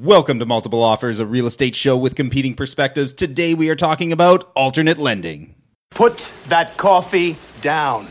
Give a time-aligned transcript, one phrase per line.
[0.00, 3.12] Welcome to Multiple Offers, a real estate show with competing perspectives.
[3.12, 5.56] Today we are talking about alternate lending.
[5.90, 8.06] Put that coffee down.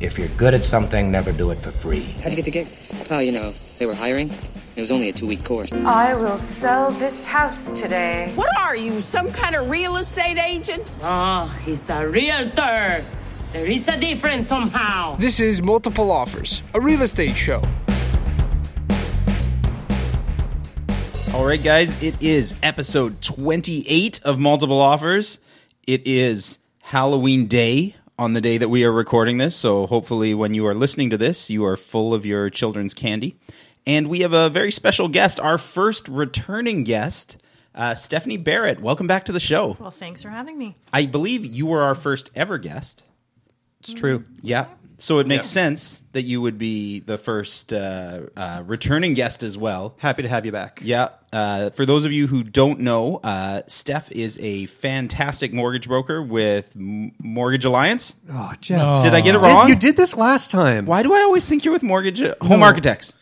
[0.00, 2.02] If you're good at something, never do it for free.
[2.20, 2.68] How'd you get the gig?
[3.12, 4.32] Oh, you know, they were hiring.
[4.74, 5.72] It was only a two week course.
[5.72, 8.32] I will sell this house today.
[8.34, 10.82] What are you, some kind of real estate agent?
[11.00, 13.04] Ah, he's a realtor.
[13.52, 15.14] There is a difference somehow.
[15.14, 17.62] This is Multiple Offers, a real estate show.
[21.34, 25.40] All right, guys, it is episode 28 of Multiple Offers.
[25.84, 30.54] It is Halloween Day on the day that we are recording this, so hopefully, when
[30.54, 33.36] you are listening to this, you are full of your children's candy.
[33.84, 37.36] And we have a very special guest, our first returning guest,
[37.74, 38.80] uh, Stephanie Barrett.
[38.80, 39.76] Welcome back to the show.
[39.80, 40.76] Well, thanks for having me.
[40.92, 43.02] I believe you were our first ever guest.
[43.80, 44.24] It's true.
[44.40, 44.66] Yeah.
[45.04, 49.58] So it makes sense that you would be the first uh, uh, returning guest as
[49.58, 49.96] well.
[49.98, 50.80] Happy to have you back.
[50.82, 51.10] Yeah.
[51.30, 56.22] Uh, for those of you who don't know, uh, Steph is a fantastic mortgage broker
[56.22, 58.14] with M- Mortgage Alliance.
[58.32, 59.02] Oh, Jeff.
[59.02, 59.68] Did I get it Did- wrong?
[59.68, 60.86] you did this last time.
[60.86, 63.14] Why do I always think you're with Mortgage uh, Home Architects?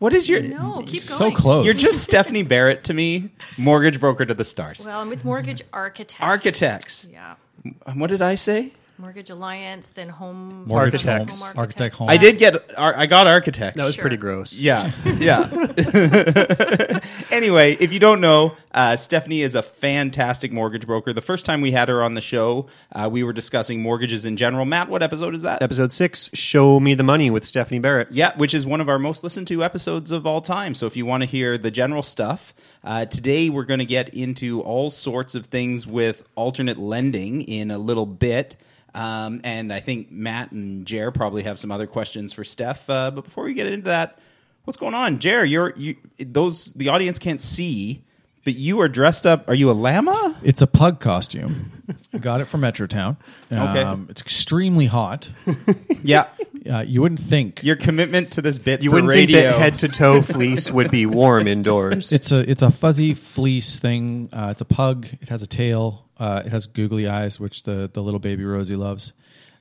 [0.00, 0.42] What is your?
[0.42, 1.34] No, keep So going.
[1.34, 1.64] close.
[1.64, 4.84] You're just Stephanie Barrett to me, mortgage broker to the stars.
[4.86, 6.22] Well, I'm with Mortgage Architects.
[6.22, 7.06] Architects.
[7.10, 7.36] Yeah.
[7.94, 8.72] What did I say?
[9.02, 11.42] Mortgage Alliance, then Home Mortgage Architects.
[11.50, 12.08] Home Architect home.
[12.08, 12.78] I did get.
[12.78, 13.76] ar- I got architects.
[13.76, 14.02] That was Sure.
[14.02, 14.60] pretty gross.
[14.60, 15.48] Yeah, yeah.
[17.32, 21.12] anyway, if you don't know, uh, Stephanie is a fantastic mortgage broker.
[21.12, 24.36] The first time we had her on the show, uh, we were discussing mortgages in
[24.36, 24.64] general.
[24.64, 25.60] Matt, what episode is that?
[25.62, 28.12] Episode six, Show Me the Money with Stephanie Barrett.
[28.12, 30.76] Yeah, which is one of our most listened to episodes of all time.
[30.76, 34.10] So if you want to hear the general stuff, uh, today we're going to get
[34.10, 38.56] into all sorts of things with alternate lending in a little bit.
[38.94, 42.88] Um, and I think Matt and Jer probably have some other questions for Steph.
[42.90, 44.18] Uh, but before we get into that,
[44.64, 45.44] what's going on, Jer?
[45.44, 48.04] You're you those the audience can't see,
[48.44, 49.48] but you are dressed up.
[49.48, 50.36] Are you a llama?
[50.42, 51.72] It's a pug costume.
[52.12, 53.16] I got it from Metrotown.
[53.50, 53.82] Okay.
[53.82, 55.30] Um, it's extremely hot.
[56.04, 56.26] Yeah.
[56.68, 57.62] Uh, you wouldn't think.
[57.62, 59.40] Your commitment to this bit You for wouldn't radio.
[59.40, 62.10] think that head to toe fleece would be warm indoors.
[62.12, 64.28] It's a it's a fuzzy fleece thing.
[64.32, 65.06] Uh, it's a pug.
[65.20, 66.01] It has a tail.
[66.22, 69.12] Uh, it has googly eyes, which the, the little baby Rosie loves.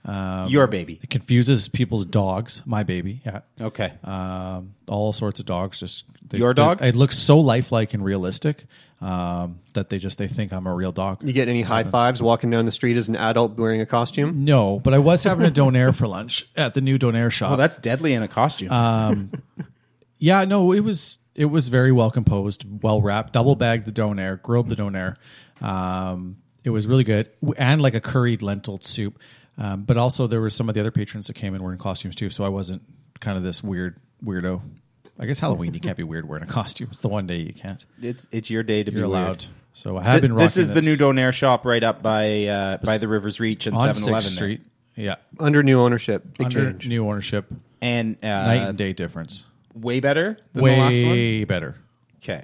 [0.06, 1.00] Um, Your baby.
[1.02, 2.62] It confuses people's dogs.
[2.66, 3.22] My baby.
[3.26, 3.42] Yeah.
[3.60, 3.94] Okay.
[4.04, 5.80] Um, all sorts of dogs.
[5.80, 6.82] Just they, Your they- dog?
[6.82, 8.66] It looks so lifelike and realistic
[9.00, 11.24] um, that they just they think I'm a real dog.
[11.24, 14.46] you get any high fives walking down the street as an adult wearing a costume?
[14.46, 17.52] No, but I was having a donair for lunch at the new donair shop.
[17.54, 19.32] Oh, that's deadly in a costume.
[20.20, 24.40] Yeah, no, it was it was very well composed, well wrapped, double bagged the donair,
[24.40, 25.16] grilled the donair.
[25.60, 29.20] Um, it was really good, and like a curried lentil soup.
[29.58, 31.78] Um, but also there were some of the other patrons that came and were in
[31.78, 32.82] wearing costumes too, so I wasn't
[33.20, 34.62] kind of this weird weirdo.
[35.20, 36.88] I guess Halloween you can't be weird wearing a costume.
[36.90, 37.84] It's the one day you can't.
[38.02, 39.28] it's it's your day to You're be allowed.
[39.28, 39.46] weird.
[39.74, 40.36] So I have been.
[40.36, 43.68] this rocking is the new Donair shop right up by uh, by the Rivers Reach
[43.68, 44.22] and on 7-Eleven there.
[44.22, 44.62] Street.
[44.96, 46.38] Yeah, Under new ownership.
[46.38, 46.88] Big under change.
[46.90, 47.46] new ownership,
[47.82, 49.46] and uh, night and day difference.
[49.74, 51.10] way better than the last one.
[51.12, 51.76] Way better.
[52.24, 52.44] Okay.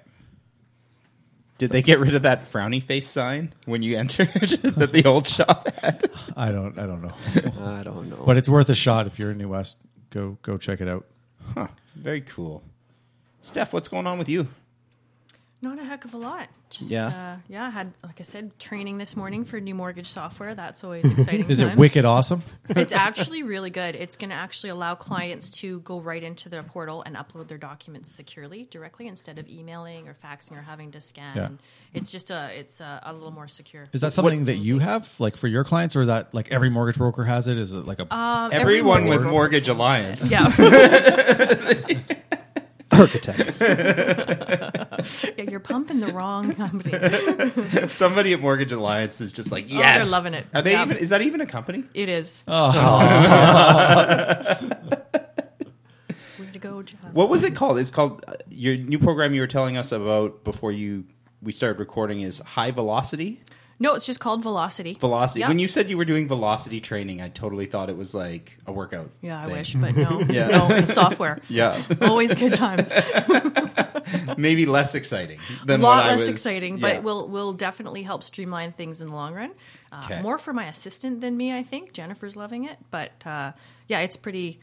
[1.57, 4.28] Did they get rid of that frowny face sign when you entered
[4.63, 6.09] that the old shop had?
[6.35, 6.78] I don't.
[6.78, 7.13] I don't know.
[7.63, 8.23] I don't know.
[8.25, 9.78] but it's worth a shot if you're in New West.
[10.12, 11.06] Go go check it out.
[11.56, 11.68] Huh.
[11.95, 12.63] Very cool.
[13.41, 14.47] Steph, what's going on with you?
[15.59, 16.50] Not a heck of a lot.
[16.69, 17.07] Just, Yeah.
[17.07, 20.53] Uh, yeah, I had, like I said, training this morning for new mortgage software.
[20.53, 21.50] That's always exciting.
[21.50, 22.44] Is it wicked awesome?
[22.69, 23.95] It's actually really good.
[23.95, 27.57] It's going to actually allow clients to go right into their portal and upload their
[27.57, 31.35] documents securely directly instead of emailing or faxing or having to scan.
[31.35, 31.50] Yeah.
[31.94, 33.88] It's just a it's a, a little more secure.
[33.94, 36.69] Is that something that you have, like for your clients, or is that like every
[36.69, 37.57] mortgage broker has it?
[37.57, 40.29] Is it like a Um, every Everyone mortgage with broker- Mortgage Alliance.
[40.31, 40.53] Yeah.
[43.00, 43.62] Architects.
[45.38, 47.88] yeah, you're pumping the wrong company.
[47.90, 50.03] Somebody at Mortgage Alliance is just like, Oh, yes.
[50.03, 50.46] they're loving it.
[50.53, 50.84] Are they Yeah.
[50.85, 50.97] even?
[50.97, 51.84] Is that even a company?
[51.94, 52.44] It is.
[52.47, 52.72] Oh.
[56.40, 57.00] Way to go, Jeff.
[57.13, 57.78] What was it called?
[57.78, 61.06] It's called uh, your new program you were telling us about before you
[61.42, 63.42] we started recording is High Velocity.
[63.79, 64.95] No, it's just called Velocity.
[65.00, 65.41] Velocity.
[65.41, 65.50] Yeah.
[65.50, 68.71] When you said you were doing velocity training, I totally thought it was like a
[68.71, 69.12] workout.
[69.21, 69.53] Yeah, I thing.
[69.57, 70.21] wish, but no.
[70.29, 70.47] Yeah.
[70.47, 71.39] No, it's software.
[71.47, 72.91] Yeah, Always good times.
[74.38, 76.94] maybe less exciting A lot what I less was- exciting, yeah.
[76.95, 79.51] but will will definitely help streamline things in the long run.
[79.91, 80.19] Uh.
[80.21, 81.94] More for my assistant than me, I think.
[81.94, 83.51] Jennifer's loving it, but uh,
[83.88, 84.59] yeah, it's pretty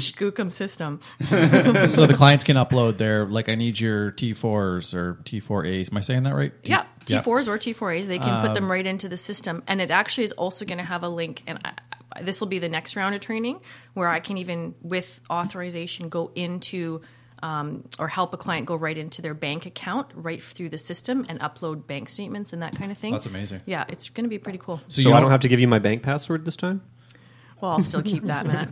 [0.00, 1.00] skookum system.
[1.28, 5.90] so the clients can upload their like I need your T4s or T4As.
[5.90, 6.52] Am I saying that right?
[6.64, 9.80] T- yeah, T4s or T4As, they can put Um, them right into the system, and
[9.80, 11.42] it actually is also going to have a link.
[11.46, 13.60] And I, this will be the next round of training
[13.94, 17.02] where I can even, with authorization, go into
[17.42, 21.26] um, or help a client go right into their bank account right through the system
[21.28, 23.12] and upload bank statements and that kind of thing.
[23.12, 23.60] That's amazing.
[23.66, 24.80] Yeah, it's going to be pretty cool.
[24.88, 26.82] So, I don't have to give you my bank password this time?
[27.60, 28.70] Well, I'll still keep that, Matt.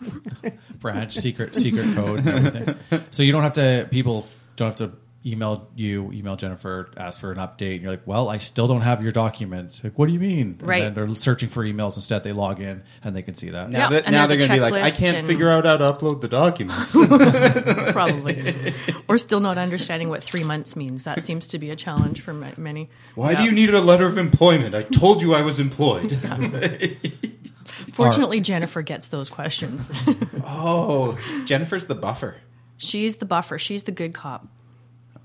[0.81, 2.77] branch secret secret code and everything.
[3.11, 4.27] So you don't have to people
[4.57, 4.97] don't have to
[5.27, 7.77] email you, email Jennifer, ask for an update.
[7.77, 9.83] And you're like, well, I still don't have your documents.
[9.83, 10.59] Like, what do you mean?
[10.61, 10.83] Right.
[10.83, 12.25] And then they're searching for emails instead.
[12.25, 13.71] They log in and they can see that.
[13.71, 15.27] Now, Yeah, that, and now they're a going to be like, I checklist can't and-
[15.27, 16.93] figure out how to upload the documents.
[17.93, 18.75] Probably.
[19.09, 21.05] or still not understanding what three months means.
[21.05, 22.91] That seems to be a challenge for ma- many.
[23.15, 23.39] Why Yeah.
[23.39, 24.75] do you need a letter of employment?
[24.75, 26.11] I told you I was employed.
[27.93, 29.91] Fortunately, Jennifer gets those questions.
[30.45, 32.37] oh, Jennifer's the buffer.
[32.77, 33.59] She's the buffer.
[33.59, 34.47] She's the good cop.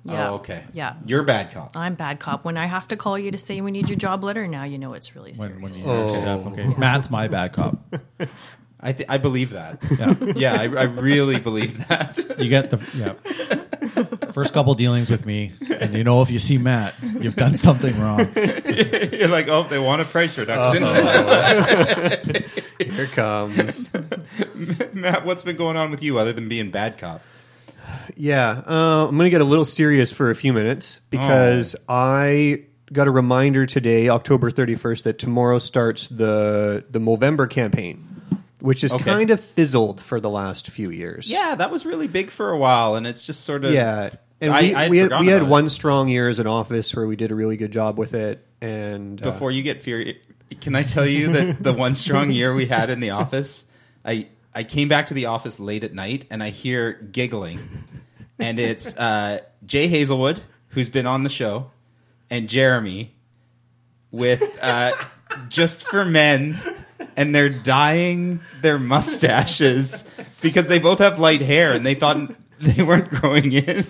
[0.07, 0.29] Oh, yeah.
[0.29, 0.63] Oh, okay.
[0.73, 0.95] Yeah.
[1.05, 1.75] You're bad cop.
[1.75, 2.45] I'm bad cop.
[2.45, 4.77] When I have to call you to say we need your job letter, now you
[4.77, 5.53] know it's really serious.
[5.55, 6.41] When, when you know stuff.
[6.45, 6.51] Oh.
[6.51, 6.67] Okay.
[6.77, 7.83] Matt's my bad cop.
[8.81, 9.83] I th- I believe that.
[9.97, 10.15] Yeah.
[10.35, 12.17] yeah, I, I really believe that.
[12.39, 13.13] You get the yeah.
[14.31, 17.99] First couple dealings with me, and you know if you see Matt, you've done something
[17.99, 18.19] wrong.
[18.35, 20.83] You're like, oh, they want a price reduction.
[22.79, 23.91] Here comes.
[24.93, 27.21] Matt, what's been going on with you other than being bad cop?
[28.15, 32.63] Yeah, uh, I'm going to get a little serious for a few minutes because I
[32.91, 38.18] got a reminder today, October 31st, that tomorrow starts the the Movember campaign,
[38.61, 39.03] which has Okay.
[39.03, 41.31] kind of fizzled for the last few years.
[41.31, 44.09] Yeah, that was really big for a while, and it's just sort of yeah.
[44.41, 45.47] And I- we, I'd we had, we had it.
[45.47, 48.45] one strong year as an office where we did a really good job with it.
[48.61, 50.13] And uh, Before you get fear,
[50.61, 53.65] can I tell you that the one strong year we had in the office,
[54.05, 57.83] I I came back to the office late at night and I hear giggling,
[58.39, 61.71] and it's uh, Jay Hazelwood who's been on the show,
[62.29, 63.13] and Jeremy
[64.11, 64.91] with uh,
[65.49, 66.59] just for men,
[67.19, 70.05] and they're dyeing their mustaches
[70.39, 72.31] because they both have light hair and they thought
[72.61, 73.85] they weren't growing in.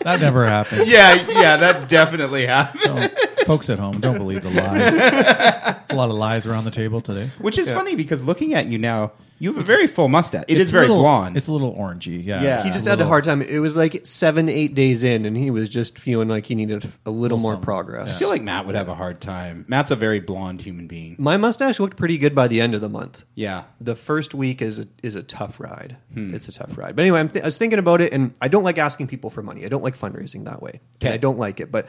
[0.00, 0.88] That never happened.
[0.88, 3.14] yeah, yeah, that definitely happened.
[3.40, 4.96] Don't- folks at home, don't believe the lies.
[4.98, 7.30] There's a lot of lies around the table today.
[7.38, 10.44] Which is funny because looking at you now, you have a very full mustache.
[10.48, 11.36] It is very little- blonde.
[11.38, 12.22] It's a little orangey.
[12.22, 12.42] Yeah.
[12.42, 12.62] Yeah.
[12.62, 13.40] he just a had a hard time.
[13.40, 16.86] It was like seven, eight days in, and he was just feeling like he needed
[17.06, 17.64] a little more something.
[17.64, 18.16] progress.
[18.16, 19.64] I feel like Matt would have a hard time.
[19.66, 21.16] Matt's a very blonde human being.
[21.18, 23.24] My mustache looked pretty good by the end of the month.
[23.34, 23.64] Yeah.
[23.80, 25.96] The first week is a, is a tough ride.
[26.12, 26.34] Hmm.
[26.34, 26.94] It's a tough ride.
[26.94, 29.30] But anyway, I'm th- I was thinking about it, and I don't like asking people
[29.30, 29.64] for money.
[29.64, 30.80] I don't like fundraising that way.
[30.98, 31.06] Okay.
[31.06, 31.72] And I don't like it.
[31.72, 31.86] But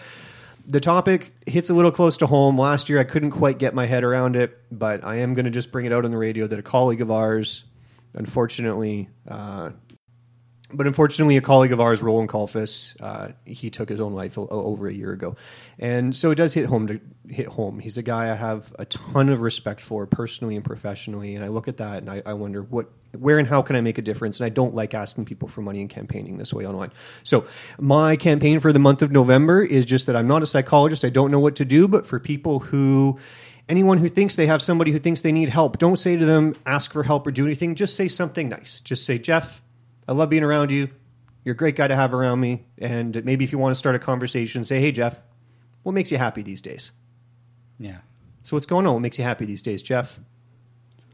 [0.65, 2.57] the topic hits a little close to home.
[2.57, 5.51] Last year, I couldn't quite get my head around it, but I am going to
[5.51, 7.63] just bring it out on the radio that a colleague of ours,
[8.13, 9.71] unfortunately, uh,
[10.73, 14.47] but unfortunately, a colleague of ours, Roland Colfus, uh, he took his own life o-
[14.49, 15.35] over a year ago,
[15.79, 17.79] and so it does hit home to hit home.
[17.79, 21.47] He's a guy I have a ton of respect for, personally and professionally, and I
[21.47, 22.87] look at that and I, I wonder what,
[23.17, 24.39] where, and how can I make a difference?
[24.39, 26.91] And I don't like asking people for money and campaigning this way online.
[27.23, 27.45] So
[27.79, 31.05] my campaign for the month of November is just that I'm not a psychologist.
[31.05, 33.19] I don't know what to do, but for people who
[33.69, 36.55] anyone who thinks they have somebody who thinks they need help, don't say to them,
[36.65, 37.75] ask for help or do anything.
[37.75, 38.81] Just say something nice.
[38.81, 39.61] Just say, Jeff,
[40.11, 40.89] I love being around you.
[41.45, 42.65] You're a great guy to have around me.
[42.77, 45.21] And maybe if you want to start a conversation, say, hey, Jeff,
[45.83, 46.91] what makes you happy these days?
[47.79, 47.99] Yeah.
[48.43, 48.93] So what's going on?
[48.93, 50.19] What makes you happy these days, Jeff?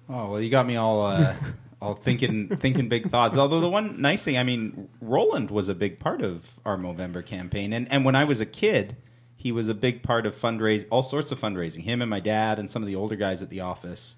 [0.09, 1.35] Oh well, you got me all uh,
[1.81, 3.37] all thinking thinking big thoughts.
[3.37, 7.23] Although the one nice thing, I mean, Roland was a big part of our Movember
[7.23, 8.97] campaign, and and when I was a kid,
[9.35, 11.83] he was a big part of fundraise all sorts of fundraising.
[11.83, 14.15] Him and my dad and some of the older guys at the office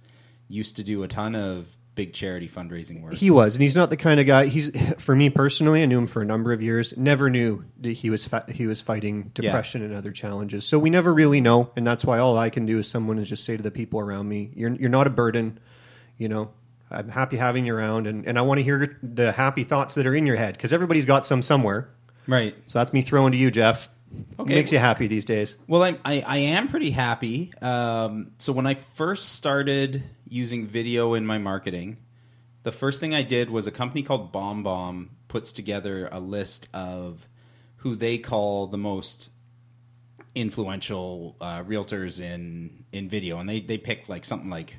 [0.48, 3.13] used to do a ton of big charity fundraising work.
[3.13, 4.46] He was, and he's not the kind of guy.
[4.46, 5.84] He's for me personally.
[5.84, 6.96] I knew him for a number of years.
[6.96, 10.65] Never knew that he was fa- he was fighting depression and other challenges.
[10.65, 13.27] So we never really know, and that's why all I can do is someone is
[13.27, 15.60] just say to the people around me, "You're you're not a burden."
[16.18, 16.51] You know,
[16.89, 20.08] I'm happy having you around, and, and I want to hear the happy thoughts that
[20.08, 21.89] are in your head because everybody's got some somewhere.
[22.27, 22.56] right.
[22.68, 23.89] So that's me throwing to you, Jeff.
[24.39, 24.56] Okay.
[24.56, 25.58] makes you happy these days?
[25.68, 27.53] Well, I, I, I am pretty happy.
[27.62, 31.98] Um, so when I first started using video in my marketing,
[32.63, 37.27] the first thing I did was a company called BombBomb puts together a list of
[37.77, 39.29] who they call the most
[40.36, 44.77] influential uh, realtors in in video, and they they picked like something like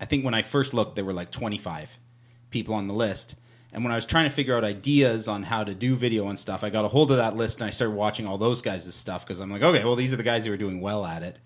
[0.00, 1.98] I think when I first looked, there were like 25
[2.50, 3.36] people on the list.
[3.72, 6.38] And when I was trying to figure out ideas on how to do video and
[6.38, 8.92] stuff, I got a hold of that list and I started watching all those guys'
[8.94, 11.22] stuff because I'm like, okay, well, these are the guys who are doing well at
[11.22, 11.38] it.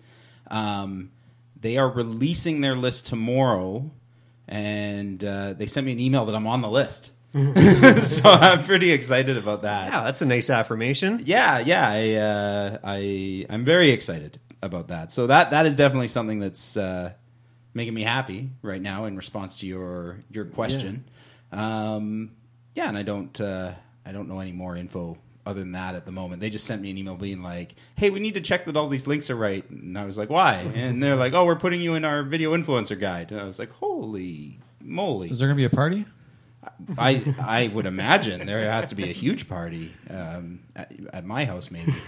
[0.49, 1.11] Um,
[1.61, 3.91] they are releasing their list tomorrow,
[4.47, 7.11] and uh, they sent me an email that I'm on the list.
[7.33, 9.91] so I'm pretty excited about that.
[9.91, 11.21] Yeah, that's a nice affirmation.
[11.25, 15.11] Yeah, yeah, I, uh, I, I'm very excited about that.
[15.11, 17.13] So that that is definitely something that's uh,
[17.73, 21.05] making me happy right now in response to your your question.
[21.51, 22.31] Yeah, um,
[22.75, 23.73] yeah and I don't, uh,
[24.05, 26.41] I don't know any more info other than that at the moment.
[26.41, 28.87] They just sent me an email being like, "Hey, we need to check that all
[28.89, 31.81] these links are right." And I was like, "Why?" And they're like, "Oh, we're putting
[31.81, 35.55] you in our video influencer guide." And I was like, "Holy moly!" Is there going
[35.55, 36.05] to be a party?
[36.97, 41.45] I I would imagine there has to be a huge party um, at, at my
[41.45, 41.91] house, maybe.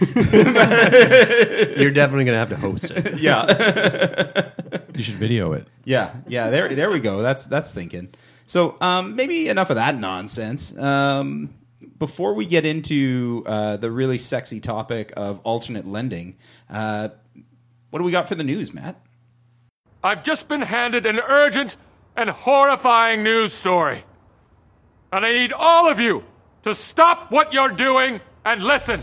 [1.80, 3.18] You're definitely going to have to host it.
[3.18, 4.50] yeah.
[4.94, 5.66] You should video it.
[5.84, 6.50] Yeah, yeah.
[6.50, 7.22] There, there we go.
[7.22, 8.12] That's that's thinking.
[8.46, 10.76] So um, maybe enough of that nonsense.
[10.76, 11.54] Um,
[12.00, 16.34] before we get into uh, the really sexy topic of alternate lending,
[16.68, 17.10] uh,
[17.90, 18.96] what do we got for the news, Matt?
[20.02, 21.76] I've just been handed an urgent
[22.16, 24.02] and horrifying news story.
[25.12, 26.24] And I need all of you
[26.62, 29.00] to stop what you're doing and listen.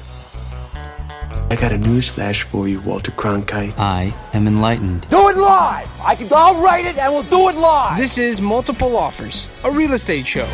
[1.49, 3.77] I got a news flash for you, Walter Cronkite.
[3.77, 5.07] I am enlightened.
[5.09, 5.87] Do it live!
[6.01, 7.97] I can, I'll write it and we'll do it live!
[7.97, 10.47] This is Multiple Offers, a real estate show.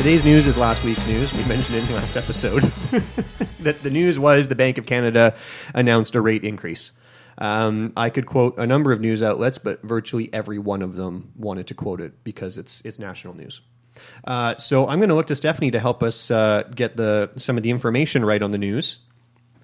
[0.00, 1.30] Today's news is last week's news.
[1.34, 2.62] We mentioned it in the last episode.
[3.60, 5.36] that the news was the Bank of Canada
[5.74, 6.92] announced a rate increase.
[7.36, 11.32] Um, I could quote a number of news outlets, but virtually every one of them
[11.36, 13.60] wanted to quote it because it's it's national news.
[14.24, 17.58] Uh, so I'm going to look to Stephanie to help us uh, get the some
[17.58, 19.00] of the information right on the news.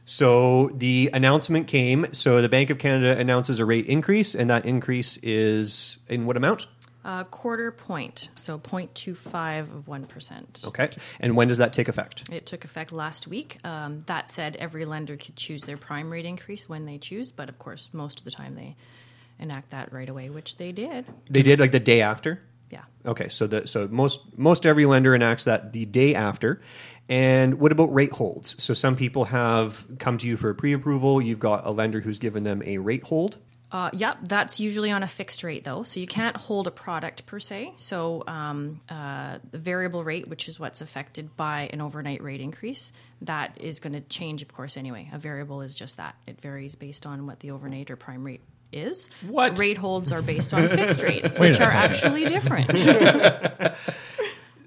[0.04, 2.08] So the announcement came.
[2.12, 6.36] So the Bank of Canada announces a rate increase, and that increase is in what
[6.36, 6.66] amount?
[7.06, 10.66] Uh, quarter point, so 0.25 of 1%.
[10.66, 10.90] Okay.
[11.20, 12.28] And when does that take effect?
[12.32, 13.58] It took effect last week.
[13.62, 17.48] Um, that said, every lender could choose their prime rate increase when they choose, but
[17.48, 18.75] of course, most of the time they
[19.38, 21.04] enact that right away, which they did.
[21.30, 22.40] They did like the day after.
[22.70, 22.82] Yeah.
[23.04, 26.60] Okay, so the so most most every lender enacts that the day after.
[27.08, 28.60] And what about rate holds?
[28.60, 31.22] So some people have come to you for a pre-approval.
[31.22, 33.38] You've got a lender who's given them a rate hold.
[33.73, 37.26] Uh, yep, that's usually on a fixed rate though, so you can't hold a product
[37.26, 37.73] per se.
[37.76, 42.92] So um, uh, the variable rate, which is what's affected by an overnight rate increase,
[43.23, 44.76] that is going to change, of course.
[44.76, 48.25] Anyway, a variable is just that; it varies based on what the overnight or prime
[48.25, 48.42] rate
[48.73, 49.08] is.
[49.26, 52.70] What rate holds are based on fixed rates, which are actually different.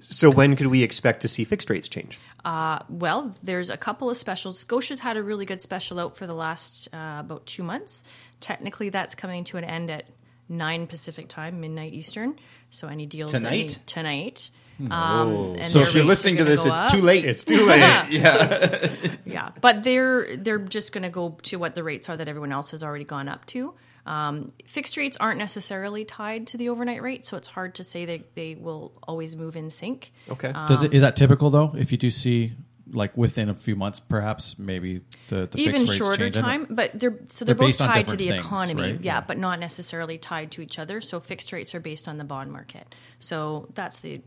[0.00, 2.18] So when could we expect to see fixed rates change?
[2.44, 4.58] Uh, well, there's a couple of specials.
[4.58, 8.02] Scotia's had a really good special out for the last uh, about two months.
[8.40, 10.06] Technically, that's coming to an end at
[10.48, 12.38] nine Pacific time, midnight Eastern.
[12.70, 13.50] So any deals Tonight?
[13.50, 14.50] need- tonight.
[14.90, 16.90] Um, and So if you're listening to this, it's up.
[16.90, 17.24] too late.
[17.26, 17.80] It's too late.
[18.10, 18.86] Yeah.
[19.26, 19.50] yeah.
[19.60, 22.70] But they're they're just going to go to what the rates are that everyone else
[22.70, 23.74] has already gone up to.
[24.10, 28.04] Um, fixed rates aren't necessarily tied to the overnight rate, so it's hard to say
[28.04, 30.12] they, they will always move in sync.
[30.28, 30.52] Okay.
[30.66, 31.72] Does it Um, is that typical though?
[31.78, 32.52] If you do see
[32.92, 36.34] like within a few months, perhaps maybe the, the even fixed rates shorter change.
[36.34, 39.00] Time, but they're so they're, They're both tied to the things, economy, right?
[39.00, 39.20] yeah, Yeah.
[39.20, 41.00] but not necessarily tied to each other.
[41.00, 42.92] So fixed rates are based on the bond market.
[43.20, 44.22] So that's the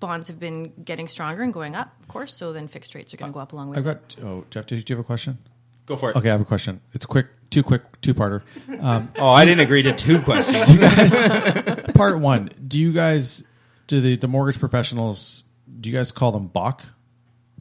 [0.00, 2.34] bonds have been getting stronger and going up, of course.
[2.36, 4.16] So then fixed rates are going to go up along with I've it.
[4.16, 4.24] got.
[4.26, 5.38] Oh, Jeff, did you have a question?
[5.86, 6.16] Go for it.
[6.16, 6.80] Okay, I have a question.
[6.94, 8.42] It's quick, two quick, two parter.
[8.80, 10.66] Um, Oh, I didn't agree to two questions.
[10.66, 12.50] Do you guys, part one.
[12.66, 13.44] Do you guys
[13.86, 15.44] do the the mortgage professionals?
[15.80, 16.82] Do you guys call them Bach,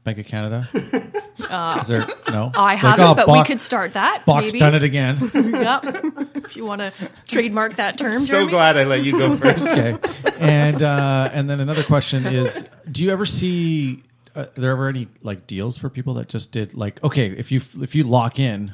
[0.05, 0.69] Bank of Canada?
[1.49, 2.51] Uh, Is there no?
[2.55, 4.23] I Like, haven't, oh, but we Bach- could start that.
[4.25, 4.59] Bach's maybe.
[4.59, 5.17] done it again.
[5.33, 5.83] yep.
[6.35, 6.93] If you want to
[7.27, 8.51] trademark that term, so Jeremy.
[8.51, 9.67] glad I let you go first.
[9.67, 9.97] okay.
[10.39, 14.03] And uh, and then another question is: Do you ever see?
[14.35, 17.51] Uh, are there ever any like deals for people that just did like okay if
[17.51, 18.73] you if you lock in,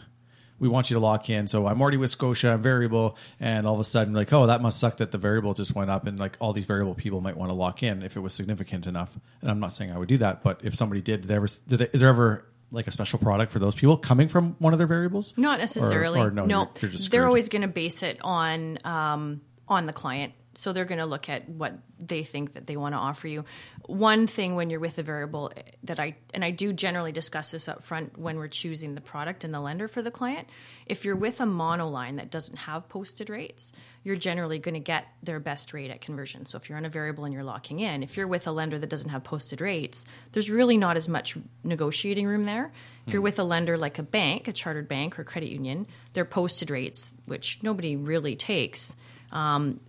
[0.60, 1.48] we want you to lock in.
[1.48, 4.62] So I'm already with Scotia, I'm variable, and all of a sudden like oh that
[4.62, 7.38] must suck that the variable just went up, and like all these variable people might
[7.38, 9.18] want to lock in if it was significant enough.
[9.42, 11.48] And I'm not saying I would do that, but if somebody did, did they ever
[11.68, 14.74] did they, is there ever like a special product for those people coming from one
[14.74, 15.34] of their variables?
[15.38, 16.20] Not necessarily.
[16.20, 19.94] Or, no, no, You're, you're they're always going to base it on um, on the
[19.94, 20.34] client.
[20.60, 21.74] So they're going to look at what
[22.06, 23.46] they think that they want to offer you.
[23.86, 27.70] One thing when you're with a variable that I and I do generally discuss this
[27.70, 30.50] up front when we're choosing the product and the lender for the client.
[30.86, 33.72] If you're with a monoline that doesn't have posted rates,
[34.04, 36.46] you're generally going to get their best rate at conversion.
[36.46, 38.78] So if you're on a variable and you're locking in, if you're with a lender
[38.80, 42.74] that doesn't have posted rates, there's really not as much negotiating room there.
[43.08, 46.26] If you're with a lender like a bank, a chartered bank or credit union, their
[46.26, 48.94] posted rates, which nobody really takes,
[49.32, 49.80] um,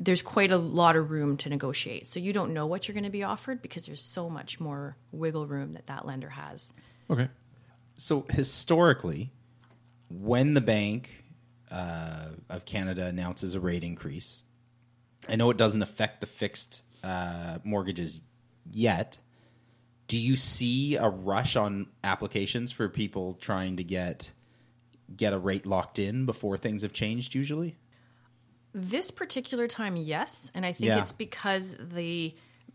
[0.00, 2.06] there's quite a lot of room to negotiate.
[2.06, 4.96] So you don't know what you're going to be offered because there's so much more
[5.10, 6.72] wiggle room that that lender has.
[7.10, 7.28] Okay.
[7.96, 9.32] So historically,
[10.08, 11.24] when the Bank
[11.70, 14.44] uh, of Canada announces a rate increase,
[15.28, 18.20] I know it doesn't affect the fixed uh, mortgages
[18.70, 19.18] yet.
[20.06, 24.30] Do you see a rush on applications for people trying to get
[25.16, 27.34] get a rate locked in before things have changed?
[27.34, 27.76] Usually,
[28.74, 30.98] This particular time, yes, and I think Yeah.
[30.98, 32.34] it's because the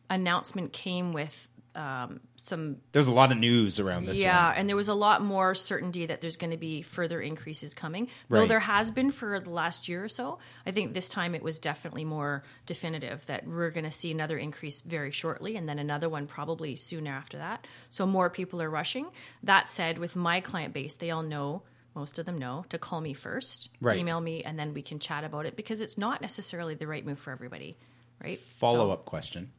[0.09, 4.57] announcement came with um, some There's a lot of news around this yeah, one.
[4.57, 8.09] and there was a lot more certainty that there's going to be further increases coming.
[8.29, 11.41] Though there has been for the last year or so, I think this time it
[11.41, 15.79] was definitely more definitive that we're going to see another increase very shortly, and then
[15.79, 17.65] another one probably soon after that.
[17.89, 19.07] So more people are rushing.
[19.41, 21.63] That said, with my client base, they all know.
[21.95, 23.97] Most of them know to call me first, Right.
[23.99, 27.05] email me, and then we can chat about it because it's not necessarily the right
[27.05, 27.77] move for everybody,
[28.23, 28.37] right?
[28.37, 29.51] Follow up question.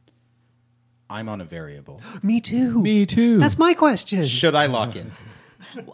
[1.09, 2.01] I'm on a variable.
[2.23, 2.81] Me too.
[2.81, 3.37] Me too.
[3.37, 4.25] That's my question.
[4.25, 5.11] Should I lock in?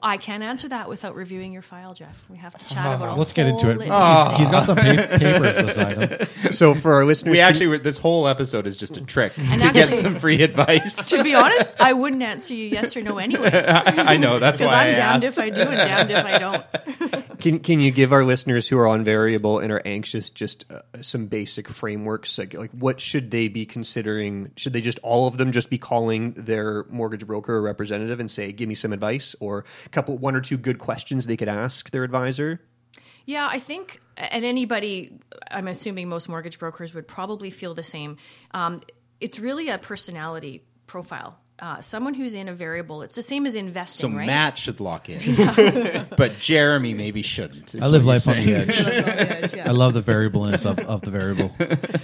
[0.04, 2.24] I can't answer that without reviewing your file, Jeff.
[2.30, 3.18] We have to chat about.
[3.18, 3.78] a Let's get into it.
[3.78, 4.84] litany He's- he's got some pa-
[5.18, 6.28] papers beside him.
[6.54, 9.42] So for our listeners, We can- actually, this whole episode is just a trick to
[9.42, 11.10] And get some free advice.
[11.10, 13.50] to be honest, I wouldn't answer you yes or no anyway.
[13.54, 15.38] I know, that's Because why I'm I damned asked.
[15.38, 17.40] if I do and damned if I don't.
[17.40, 20.80] Can can you give our listeners who are on variable and are anxious just uh,
[21.02, 24.52] some basic frameworks like like what should they be considering?
[24.58, 28.30] Should they just all of them just be calling their mortgage broker or representative and
[28.30, 31.50] say, "Give me some advice," or a couple one or two good questions they could
[31.50, 32.62] ask their advisor?
[33.26, 38.18] Yeah, I think, and anybody, I'm assuming most mortgage brokers would probably feel the same.
[38.52, 38.82] Um,
[39.20, 41.38] it's really a personality profile.
[41.60, 44.26] Uh, someone who's in a variable, it's the same as So investing, right?
[44.26, 45.36] Matt should lock in,
[46.18, 47.76] but Jeremy maybe shouldn't.
[47.80, 48.80] I live life you're on the edge.
[48.80, 49.70] On the edge, yeah.
[49.70, 51.54] I love the variableness of, of the variable.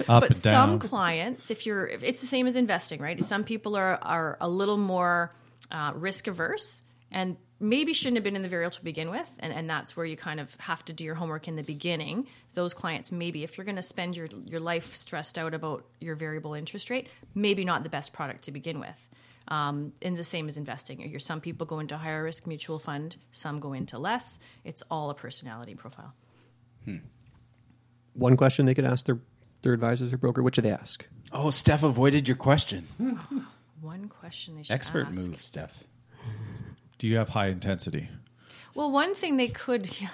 [0.07, 0.79] Up but and down.
[0.79, 3.25] some clients, if you're, if it's the same as investing, right?
[3.25, 5.33] Some people are are a little more
[5.71, 6.79] uh, risk averse
[7.11, 10.05] and maybe shouldn't have been in the variable to begin with, and and that's where
[10.05, 12.27] you kind of have to do your homework in the beginning.
[12.53, 16.15] Those clients, maybe if you're going to spend your your life stressed out about your
[16.15, 19.07] variable interest rate, maybe not the best product to begin with.
[19.49, 20.99] Um, and the same as investing.
[21.09, 24.39] You're, some people go into higher risk mutual fund, some go into less.
[24.65, 26.13] It's all a personality profile.
[28.13, 29.19] One question they could ask their
[29.61, 30.43] their advisors or broker.
[30.43, 31.05] What should they ask?
[31.31, 32.87] Oh, Steph avoided your question.
[33.81, 35.17] One question they should Expert ask.
[35.19, 35.83] move, Steph.
[36.97, 38.09] Do you have high intensity?
[38.73, 40.09] Well, one thing they could, yeah,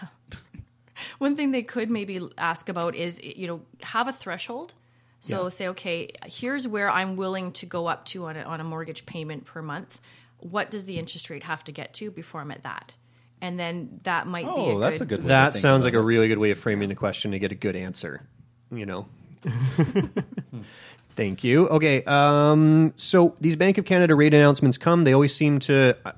[1.17, 4.74] one thing they could maybe ask about is, you know, have a threshold.
[5.19, 5.50] So Yeah.
[5.50, 9.06] say, okay, here's where I'm willing to go up to on a, on a mortgage
[9.06, 10.02] payment per month.
[10.39, 12.96] What does the interest rate have to get to before I'm at that?
[13.41, 14.50] And then that might be.
[14.52, 16.52] Oh, A that's a good way That think sounds about like a really good way
[16.52, 18.28] of framing the question to get a good answer.
[18.72, 19.08] You know.
[21.15, 21.67] Thank you.
[21.69, 25.04] Okay, um, so these Bank of Canada rate announcements come.
[25.04, 25.95] They always seem to.
[26.06, 26.13] I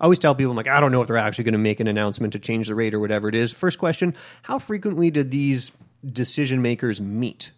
[0.00, 1.78] I always tell people, I'm like, I don't know if they're actually going to make
[1.78, 3.52] an announcement to change the rate or whatever it is.
[3.52, 5.72] First question: How frequently did these
[6.04, 7.52] decision makers meet?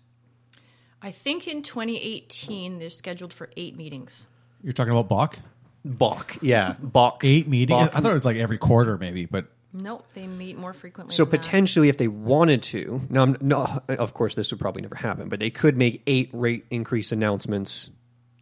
[1.00, 4.26] I think in 2018 they're scheduled for eight meetings.
[4.62, 5.38] You're talking about Bach?
[5.84, 7.20] Bach, yeah, Bach.
[7.24, 7.78] Eight meetings?
[7.78, 7.90] Bach.
[7.94, 11.14] I thought it was like every quarter, maybe, but Nope, they meet more frequently.
[11.14, 11.38] So than that.
[11.38, 15.28] potentially, if they wanted to, now, I'm- no, of course, this would probably never happen,
[15.28, 17.88] but they could make eight rate increase announcements.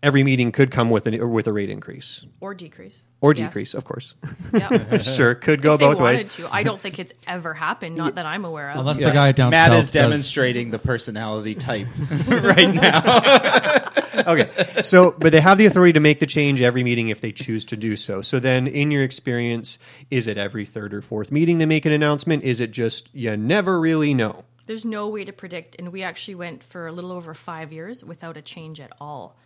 [0.02, 3.48] Every meeting could come with an with a rate increase or decrease or Yes.
[3.48, 4.14] decrease, of course.
[4.54, 4.98] Yeah.
[4.98, 6.24] sure, could go If they both ways.
[6.36, 6.48] to.
[6.50, 7.96] I don't think it's ever happened.
[7.96, 8.78] Not that I'm aware of.
[8.78, 11.86] Unless the guy down Matt south is does- demonstrating the personality type
[12.28, 13.90] right now.
[14.26, 17.32] okay, so but they have the authority to make the change every meeting if they
[17.32, 18.22] choose to do so.
[18.22, 19.78] So then, in your experience,
[20.10, 22.42] is it every third or fourth meeting they make an announcement?
[22.42, 24.44] Is it just you never really know?
[24.66, 28.04] There's no way to predict, and we actually went for a little over five years
[28.04, 29.36] without a change at all.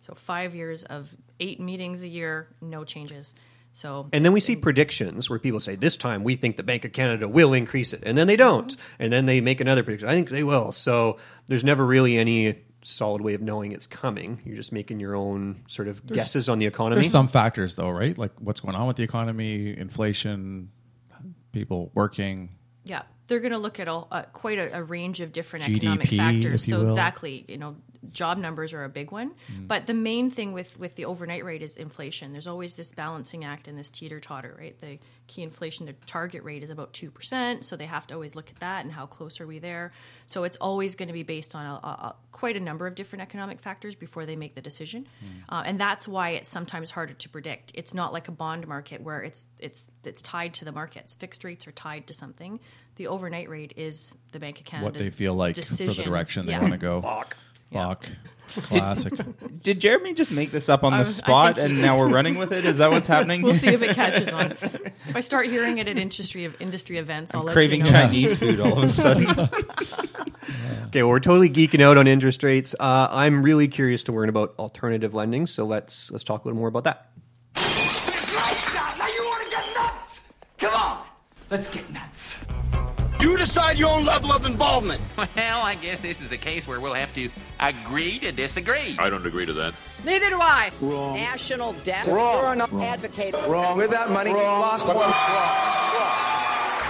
[0.00, 3.34] So five years of eight meetings a year, no changes.
[3.72, 6.84] So And then we see predictions where people say, this time we think the Bank
[6.84, 8.02] of Canada will increase it.
[8.04, 8.72] And then they don't.
[8.72, 9.02] Mm-hmm.
[9.02, 10.08] And then they make another prediction.
[10.08, 10.72] I think they will.
[10.72, 14.40] So there's never really any solid way of knowing it's coming.
[14.44, 17.02] You're just making your own sort of There's- guesses on the economy.
[17.02, 18.16] There's some factors, though, right?
[18.16, 20.70] Like what's going on with the economy, inflation,
[21.52, 22.56] people working.
[22.84, 25.76] Yeah, they're going to look at all, uh, quite a, a range of different GDP,
[25.76, 26.64] economic factors.
[26.64, 26.88] So will.
[26.88, 27.76] exactly, you know,
[28.10, 29.30] job numbers are a big one.
[29.52, 29.68] Mm.
[29.68, 32.32] But the main thing with with the overnight rate is inflation.
[32.32, 34.78] There's always this balancing act and this teeter totter, right?
[34.80, 38.34] The key inflation, the target rate is about two percent, so they have to always
[38.34, 39.92] look at that and how close are we there.
[40.26, 42.96] So it's always going to be based on a, a, a, quite a number of
[42.96, 45.06] different economic factors before they make the decision,
[45.48, 47.70] uh, and that's why it's sometimes harder to predict.
[47.74, 51.14] It's not like a bond market where it's it's it's tied to the markets.
[51.14, 52.58] Fixed rates are tied to something.
[53.00, 55.88] The overnight rate is the Bank of Canada's what they feel like decision.
[55.88, 56.58] for the direction Yeah.
[56.58, 57.00] they want to go.
[57.00, 57.34] Bach.
[57.72, 58.06] Bach.
[58.64, 59.14] Classic.
[59.62, 62.66] Did Jeremy just make this up on the spot and now we're running with it?
[62.66, 63.40] Is that what's happening?
[63.40, 64.54] We'll see if it catches on.
[65.08, 67.84] If I start hearing it at industry of industry events, I'll I'm let craving you
[67.86, 67.90] know.
[67.90, 69.30] Chinese food all of a sudden.
[69.30, 72.74] Okay, well, we're totally geeking out on interest rates.
[72.78, 76.58] Uh, I'm really curious to learn about alternative lending, so let's let's talk a little
[76.58, 77.10] more about that.
[77.56, 80.20] Now you want to get nuts?
[80.58, 81.02] Come on,
[81.50, 82.09] let's get nuts.
[83.20, 85.00] You decide your own level of involvement.
[85.36, 87.30] Well, I guess this is a case where we'll have to
[87.60, 88.96] agree to disagree.
[88.98, 89.74] I don't agree to that.
[90.04, 90.70] Neither do I.
[90.80, 91.16] Wrong.
[91.16, 92.06] National debt.
[92.06, 92.42] Wrong.
[92.42, 93.34] You're an advocate.
[93.46, 93.76] Wrong.
[93.76, 94.86] With that money, lost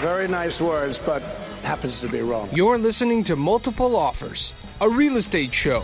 [0.01, 1.23] Very nice words, but
[1.63, 2.49] happens to be wrong.
[2.53, 5.83] You're listening to Multiple Offers, a real estate show.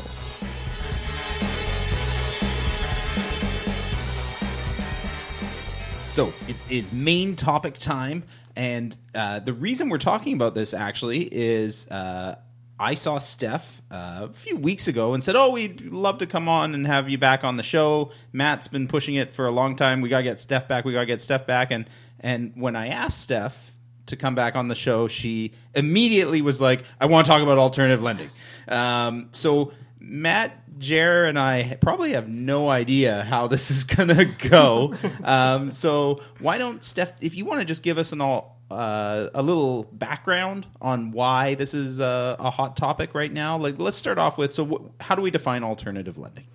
[6.11, 8.25] So it is main topic time,
[8.57, 12.37] and uh, the reason we're talking about this actually is uh,
[12.79, 16.49] I saw Steph uh, a few weeks ago and said, "Oh, we'd love to come
[16.49, 19.77] on and have you back on the show." Matt's been pushing it for a long
[19.77, 20.01] time.
[20.01, 20.85] We gotta get Steph back.
[20.85, 21.71] We gotta get Steph back.
[21.71, 21.89] And
[22.21, 23.73] and when I asked Steph
[24.07, 27.59] to come back on the show, she immediately was like, "I want to talk about
[27.59, 28.31] alternative lending."
[28.69, 34.95] Um, so Matt, Jer, and I probably have no idea how this is gonna go.
[35.25, 38.55] um, so why don't Steph, if you want to just give us an all.
[38.69, 43.57] Uh, a little background on why this is a, a hot topic right now.
[43.57, 46.49] Like, let's start off with so, wh- how do we define alternative lending?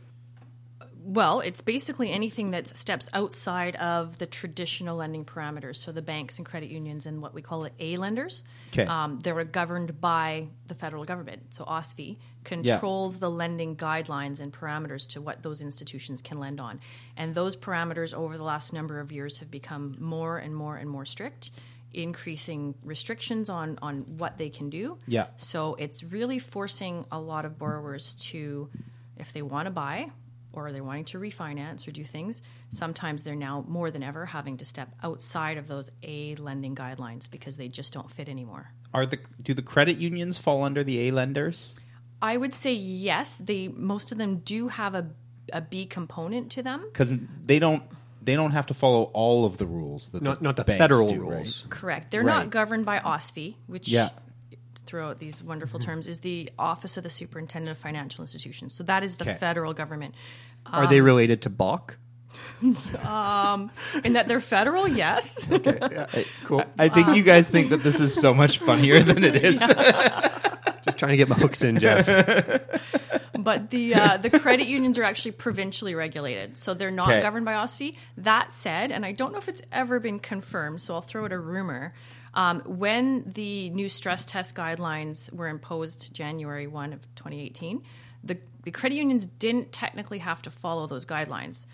[1.12, 5.76] Well, it's basically anything that steps outside of the traditional lending parameters.
[5.76, 8.45] So the banks and credit unions and what we call it A lenders.
[8.71, 8.86] 'Kay.
[8.86, 11.54] Um, they're governed by the federal government.
[11.54, 16.80] So OSFI controls the lending guidelines and parameters to what those institutions can lend on.
[17.17, 20.89] And those parameters over the last number of years have become more and more and
[20.89, 21.52] more strict,
[21.93, 24.97] increasing restrictions on, on what they can do.
[25.08, 25.28] Yeah.
[25.36, 28.69] So it's really forcing a lot of borrowers to,
[29.17, 30.10] if they want to buy
[30.54, 34.58] or they're wanting to refinance or do things, sometimes they're now more than ever having
[34.58, 38.72] to step outside of those A lending guidelines because they just don't fit anymore.
[38.94, 41.76] Are the do the credit unions fall under the A lenders?
[42.22, 43.38] I would say yes.
[43.38, 45.08] They most of them do have a
[45.54, 46.82] a B component to them.
[46.92, 47.14] Because
[47.46, 47.84] they don't
[48.22, 51.08] they don't have to follow all of the rules that Not- not the banks federal
[51.10, 51.64] do, rules.
[51.64, 51.72] right?
[51.72, 52.12] Correct.
[52.12, 52.36] They're Right.
[52.44, 54.10] not governed by OSFI, which Yeah.
[54.91, 58.73] Throw out these wonderful terms is the Office of the Superintendent of Financial Institutions.
[58.73, 59.34] So that is the Okay.
[59.39, 60.13] federal government.
[60.65, 61.97] Are they Um, related to Bach?
[63.06, 63.71] um,
[64.04, 65.47] in that they're federal, yes.
[65.51, 66.25] Okay.
[66.43, 66.63] Cool.
[66.77, 69.60] I think you guys think that this is so much funnier than it is.
[70.84, 72.06] Just trying to get my hooks in, Jeff.
[73.39, 77.21] but the uh, the credit unions are actually provincially regulated, so they're not Okay.
[77.21, 77.95] governed by OSFI.
[78.17, 81.32] That said, and I don't know if it's ever been confirmed, so I'll throw it
[81.32, 81.93] a rumor.
[82.34, 87.84] Um, when the new stress test guidelines were imposed January one of 2018,
[88.24, 91.65] the the credit unions didn't technically have to follow those guidelines.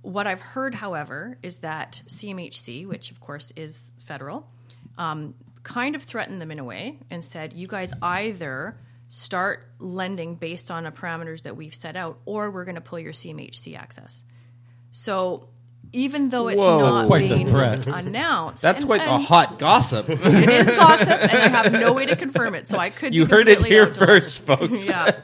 [0.00, 4.48] What I've heard, however, is that CMHC, which of course is federal,
[4.98, 8.76] um, kind of threatened them in a way and said, you guys either
[9.08, 12.98] start lending based on the parameters that we've set out, or we're going to pull
[12.98, 14.24] your CMHC access.
[14.90, 15.48] So
[15.92, 16.80] even though it's Whoa.
[16.80, 17.86] not That's quite the being threat.
[17.86, 20.08] announced, That's and- quite the and hot gossip.
[20.08, 23.14] it is gossip, and I have no way to confirm it, so I could.
[23.14, 24.88] You be heard it completely here out first, folks.
[24.88, 25.20] yeah,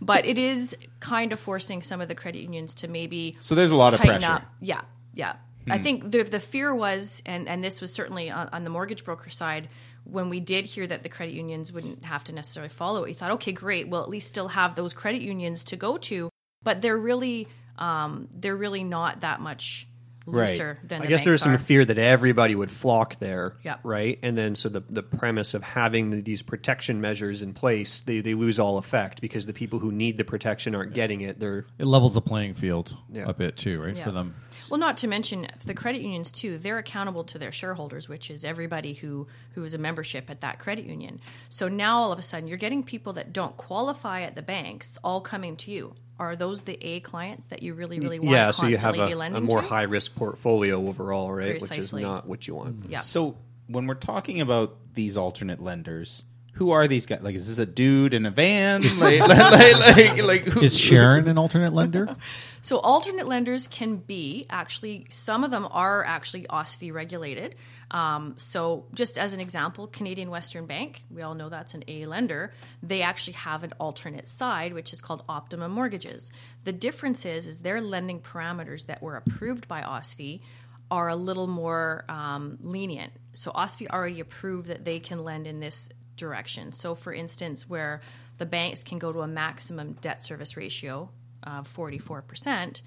[0.00, 3.36] but it is kind of forcing some of the credit unions to maybe.
[3.40, 4.32] So there's a lot of tighten pressure.
[4.32, 4.42] Up.
[4.60, 4.80] Yeah,
[5.14, 5.36] yeah.
[5.70, 5.82] I Hmm.
[5.84, 9.30] think the the fear was, and and this was certainly on, on the mortgage broker
[9.30, 9.68] side.
[10.04, 13.12] When we did hear that the credit unions wouldn't have to necessarily follow it, we
[13.12, 13.88] thought, okay, great.
[13.90, 16.30] We'll at least still have those credit unions to go to,
[16.62, 19.86] but they're really, um, they're really not that much
[20.30, 21.58] looser than I the guess there was some are.
[21.58, 23.76] fear that everybody would flock there, Yeah.
[23.82, 24.18] right?
[24.22, 28.34] And then so the the premise of having these protection measures in place, they, they
[28.34, 31.40] lose all effect because the people who need the protection aren't getting it.
[31.40, 33.24] They're It levels the playing field Yeah.
[33.28, 33.96] a bit too, right?
[33.96, 34.04] Yeah.
[34.04, 34.34] For them.
[34.70, 36.58] Well, not to mention the credit unions too.
[36.58, 40.58] They're accountable to their shareholders, which is everybody who who is a membership at that
[40.58, 41.20] credit union.
[41.48, 44.98] So now all of a sudden, you're getting people that don't qualify at the banks
[45.04, 45.94] all coming to you.
[46.18, 48.30] Are those the A clients that you really, really want?
[48.30, 51.58] yeah, so you have a, a more high risk portfolio overall, right?
[51.58, 52.02] Precisely.
[52.02, 52.86] Which is not what you want.
[52.88, 53.00] Yeah.
[53.00, 53.36] So
[53.68, 57.20] when we're talking about these alternate lenders, who are these guys?
[57.22, 58.82] Like, is this a dude in a van?
[58.98, 62.16] like, like, like, like, like, who- Is Sharon an alternate lender?
[62.60, 67.54] So alternate lenders can be actually some of them are actually OSFI regulated.
[67.90, 72.06] Um, so just as an example, Canadian Western Bank, we all know that's an A
[72.06, 72.52] lender.
[72.82, 76.30] They actually have an alternate side, which is called Optimum Mortgages.
[76.64, 80.40] The difference is, is their lending parameters that were approved by OSFI
[80.90, 83.12] are a little more um, lenient.
[83.34, 86.72] So OSFI already approved that they can lend in this direction.
[86.72, 88.00] So for instance, where
[88.38, 91.10] the banks can go to a maximum debt service ratio
[91.42, 92.82] of 44%,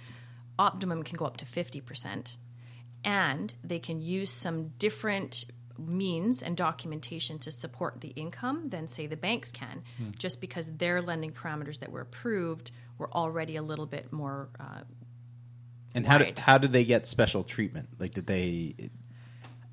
[0.59, 2.35] Optimum can go up to 50%.
[3.03, 5.45] And they can use some different
[5.77, 10.11] means and documentation to support the income than, say, the banks can, Hmm.
[10.17, 14.49] just because their lending parameters that were approved were already a little bit more.
[14.59, 14.81] Uh,
[15.95, 16.35] and how wide.
[16.35, 17.89] did how did they get special treatment?
[17.99, 18.75] Like, did they?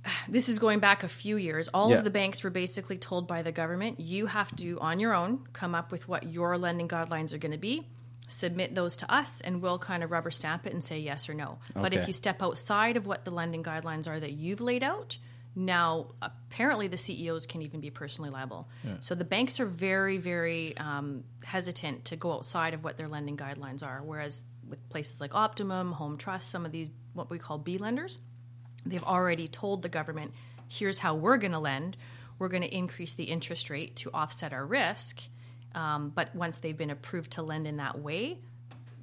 [0.28, 1.68] this is going back a few years.
[1.74, 1.98] All Yeah.
[1.98, 5.46] of the banks were basically told by the government, you have to, on your own,
[5.52, 7.86] come up with what your lending guidelines are going to be,
[8.28, 11.34] submit those to us, and we'll kind of rubber stamp it and say yes or
[11.34, 11.58] no.
[11.74, 15.18] But if you step outside of what the lending guidelines are that you've laid out,
[15.56, 18.68] now apparently the CEOs can even be personally liable.
[18.84, 18.94] Yeah.
[19.00, 23.36] So the banks are very, very um, hesitant to go outside of what their lending
[23.36, 24.00] guidelines are.
[24.04, 28.20] Whereas with places like Optimum, Home Trust, some of these what we call B lenders,
[28.86, 30.32] they've already told the government,
[30.68, 31.96] here's how we're going to lend.
[32.38, 35.22] We're going to increase the interest rate to offset our risk.
[35.78, 38.38] Um, but once they've been approved to lend in that way,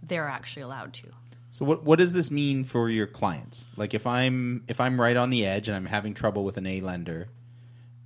[0.04, 1.08] they're actually allowed to.
[1.52, 3.70] So what what does this mean for your clients?
[3.78, 6.68] Like if I'm if I'm right on the edge and I'm having trouble with an
[6.68, 7.30] A lender,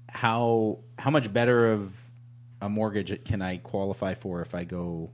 [0.07, 1.99] how how much better of
[2.61, 5.09] a mortgage can I qualify for if I go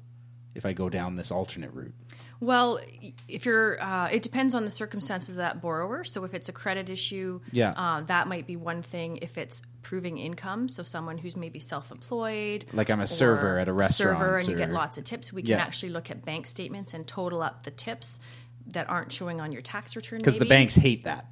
[0.53, 1.95] if I go down this alternate route?
[2.41, 2.80] Well,
[3.28, 6.04] if you're, uh, it depends on the circumstances of that borrower.
[6.04, 7.71] So if it's a credit issue, Yeah.
[7.71, 9.19] uh, that might be one thing.
[9.21, 13.74] If it's proving income, so someone who's maybe self-employed, Like I'm a server at a
[13.74, 15.58] restaurant server, and you get lots of tips, we can Yeah.
[15.62, 18.19] actually look at bank statements and total up the tips
[18.67, 20.19] that aren't showing on your tax return.
[20.19, 21.28] Because the banks hate that.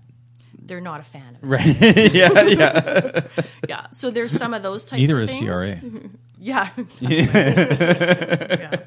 [0.66, 1.48] they're not a fan of it.
[1.48, 1.82] Right.
[2.14, 3.22] yeah, yeah.
[3.68, 3.88] yeah.
[3.92, 5.50] So there's some of those types Neither of is things.
[5.50, 5.82] CRA.
[6.40, 6.70] yeah.
[6.78, 7.18] exactly.
[8.60, 8.80] yeah.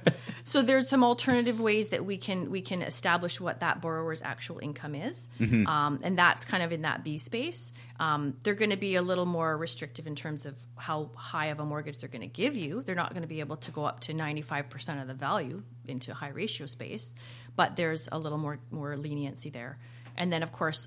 [0.48, 4.60] So there's some alternative ways that we can we can establish what that borrower's actual
[4.60, 5.66] income is, Mhm.
[5.66, 7.72] um, and that's kind of in that B space.
[7.98, 11.58] Um, they're going to be a little more restrictive in terms of how high of
[11.58, 12.82] a mortgage they're going to give you.
[12.84, 16.14] They're not going to be able to go up to 95% of the value into
[16.14, 17.12] high ratio space,
[17.56, 19.78] but there's a little more more leniency there.
[20.16, 20.86] And then of course,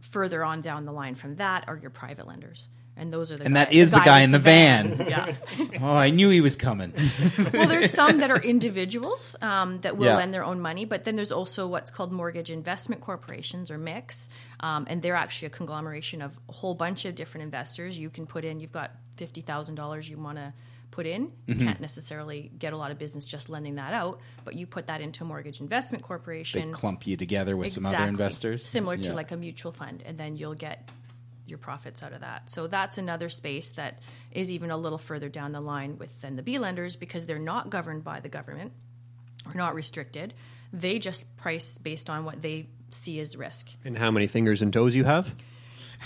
[0.00, 2.68] further on down the line from that are your private lenders.
[2.98, 5.06] And those are the and guy- that is the guy with in the van.
[5.08, 5.34] Yeah.
[5.82, 6.92] oh, I knew he was coming.
[7.52, 10.16] well, there's some that are individuals um, that will Yeah.
[10.16, 14.28] lend their own money, but then there's also what's called mortgage investment corporations or MICs,
[14.60, 17.98] um, and they're actually a conglomeration of a whole bunch of different investors.
[17.98, 20.52] You can put in, you've got fifty thousand dollars you want to
[20.90, 21.30] put in.
[21.46, 21.58] You Mhm.
[21.64, 25.02] can't necessarily get a lot of business just lending that out, but you put that
[25.02, 26.68] into a mortgage investment corporation.
[26.68, 30.16] They clump you together with some other investors, similar to like a mutual fund, and
[30.16, 30.88] then you'll get
[31.46, 32.50] your profits out of that.
[32.50, 34.00] So that's another space that
[34.32, 37.38] is even a little further down the line with than the B lenders because they're
[37.38, 38.72] not governed by the government
[39.46, 40.34] or not restricted.
[40.72, 43.70] They just price based on what they see as risk.
[43.84, 45.34] And how many fingers and toes you have?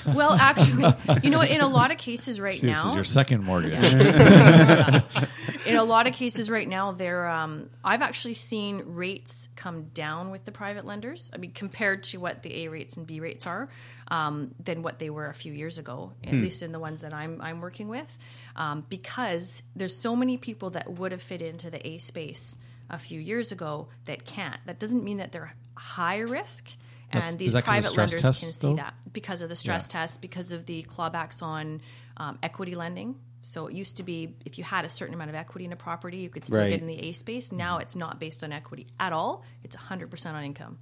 [0.06, 3.04] Well, actually, you know, in a lot of cases right See, now, this is your
[3.04, 3.72] second mortgage.
[3.72, 5.00] Yeah.
[5.66, 7.28] in a lot of cases right now, they're.
[7.28, 11.30] Um, I've actually seen rates come down with the private lenders.
[11.34, 13.68] I mean, compared to what the A rates and B rates are,
[14.10, 16.12] um, than what they were a few years ago.
[16.24, 16.42] At Hmm.
[16.42, 18.18] least in the ones that I'm I'm working with,
[18.56, 22.98] um, because there's so many people that would have fit into the A space a
[22.98, 24.60] few years ago that can't.
[24.66, 26.70] That doesn't mean that they're high risk.
[27.12, 28.76] That's- And these that 'cause of private lenders tests, can see though?
[28.76, 30.00] that because of the stress Yeah.
[30.00, 31.80] test, because of the clawbacks on
[32.16, 33.18] um, equity lending.
[33.42, 35.76] So it used to be if you had a certain amount of equity in a
[35.76, 36.68] property, you could still Right.
[36.68, 37.50] get in the A space.
[37.50, 39.42] Now it's not based on equity at all.
[39.64, 40.78] It's 100% on income.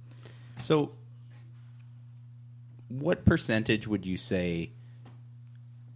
[0.59, 0.91] So,
[2.89, 4.71] what percentage would you say,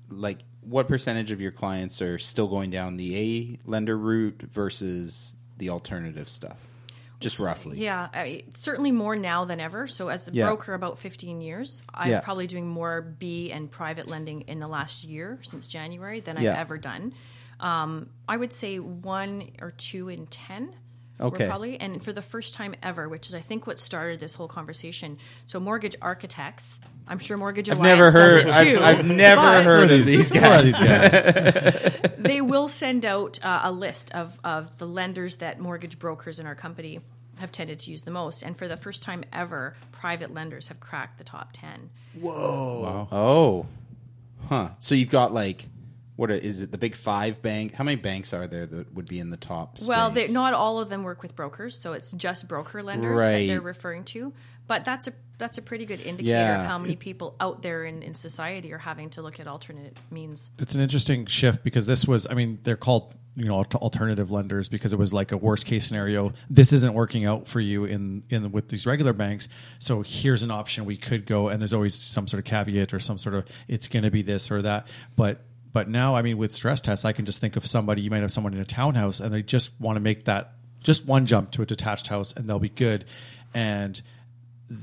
[0.10, 5.36] like, what percentage of your clients are still going down the A lender route versus
[5.58, 6.58] the alternative stuff?
[7.19, 7.77] Just roughly.
[7.79, 9.88] Yeah, I certainly more now than ever.
[9.88, 10.45] So as a Yeah.
[10.47, 12.19] broker, about 15 years, I'm Yeah.
[12.19, 16.51] probably doing more B and private lending in the last year since January than Yeah.
[16.51, 17.13] I've ever done.
[17.62, 20.73] Um, I would say one or two in 10.
[21.30, 21.48] Were Okay.
[21.48, 24.48] probably and for the first time ever, which is I think what started this whole
[24.48, 25.18] conversation.
[25.46, 28.46] So mortgage architects, I'm sure Mortgage I've Alliance never heard.
[28.46, 28.80] does it too.
[28.80, 32.12] I've, I've never heard of these Who are these guys.
[32.18, 36.46] they will send out uh, a list of, of the lenders that mortgage brokers in
[36.46, 37.02] our company
[37.40, 38.42] have tended to use the most.
[38.42, 41.90] And for the first time ever, private lenders have cracked the top 10.
[42.22, 43.08] Whoa.
[43.12, 43.66] Oh.
[44.48, 44.70] Huh.
[44.80, 45.66] So you've got like,
[46.15, 46.71] what are, is it?
[46.71, 47.73] The big five bank?
[47.73, 49.78] How many banks are there that would be in the top?
[49.86, 50.32] Well, space?
[50.32, 53.32] not all of them work with brokers, so it's just broker lenders Right.
[53.39, 54.34] that they're referring to.
[54.67, 56.62] But that's a that's a pretty good indicator Yeah.
[56.62, 59.97] of how many people out there in, in society are having to look at alternate
[60.12, 60.49] means.
[60.60, 64.69] It's an interesting shift because this was, I mean, they're called you know alternative lenders
[64.69, 66.32] because it was like a worst case scenario.
[66.52, 69.47] This isn't working out for you in in with these regular banks.
[69.80, 72.99] So here's an option we could go, and there's always some sort of caveat or
[72.99, 74.88] some sort of it's going to be this or that.
[75.15, 75.41] But
[75.74, 78.02] but now, I mean, with stress tests, I can just think of somebody.
[78.02, 81.06] You might have someone in a townhouse, and they just want to make that just
[81.06, 83.06] one jump to a detached house, and they'll be good.
[83.54, 84.02] And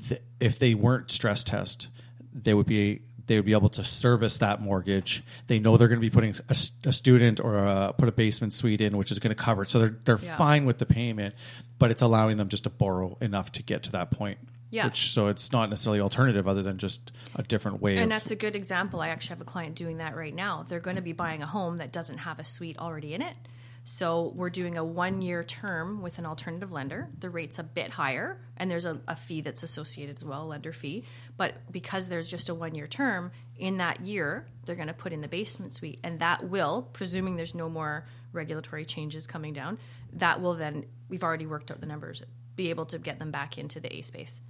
[0.09, 1.89] th- if they weren't stress test,
[2.35, 5.23] they would be they would be able to service that mortgage.
[5.47, 8.81] They know they're going to be putting a student or a, put a basement suite
[8.81, 9.69] in, which is going to cover it.
[9.69, 10.37] So they're they're Yeah.
[10.37, 11.37] fine with the payment,
[11.79, 14.39] but it's allowing them just to borrow enough to get to that point.
[14.71, 14.87] Yeah.
[14.87, 18.31] Which so it's not necessarily alternative other than just a different way And of that's
[18.31, 19.01] a good example.
[19.01, 20.65] I actually have a client doing that right now.
[20.69, 23.37] They're going to be buying a home that doesn't have a suite already in it.
[23.83, 27.09] So we're doing a one year term with an alternative lender.
[27.19, 30.49] The rate's a bit higher, and there's a, a fee that's associated as well, a
[30.49, 31.05] lender fee.
[31.37, 35.13] But because there's just a one year term, in that year, they're going to put
[35.13, 39.79] in the basement suite, and that will, presuming there's no more regulatory changes coming down,
[40.13, 42.23] that will then, we've already worked out the numbers,
[42.57, 44.41] be able to get them back into the A space.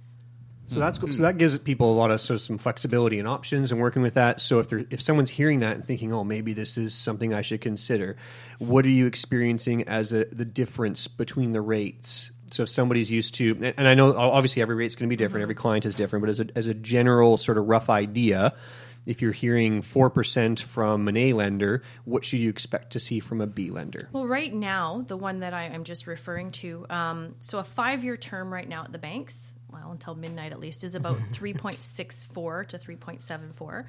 [0.71, 1.11] So that's cool.
[1.11, 4.13] so that gives people a lot of so some flexibility and options and working with
[4.13, 4.39] that.
[4.39, 7.41] So if there, if someone's hearing that and thinking, oh, maybe this is something I
[7.41, 8.15] should consider,
[8.57, 12.31] what are you experiencing as a, the difference between the rates?
[12.51, 15.43] So if somebody's used to, and- I know obviously every rate's going to be different,
[15.43, 18.53] every client is different, but as a, as a general sort of rough idea,
[19.05, 23.19] if you're hearing four percent from an A lender, what should you expect to see
[23.19, 24.07] from a B lender?
[24.11, 28.03] Well, right now, the one that I, I'm just referring to, um, so a five
[28.03, 32.67] year term right now at the banks, well, until midnight at least, is about 3.64
[32.67, 33.85] to 3.74.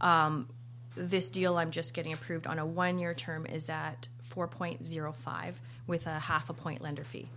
[0.00, 0.48] Um,
[0.94, 5.54] this deal I'm just getting approved on a one year term is at 4.05
[5.86, 7.28] with a half a point lender fee.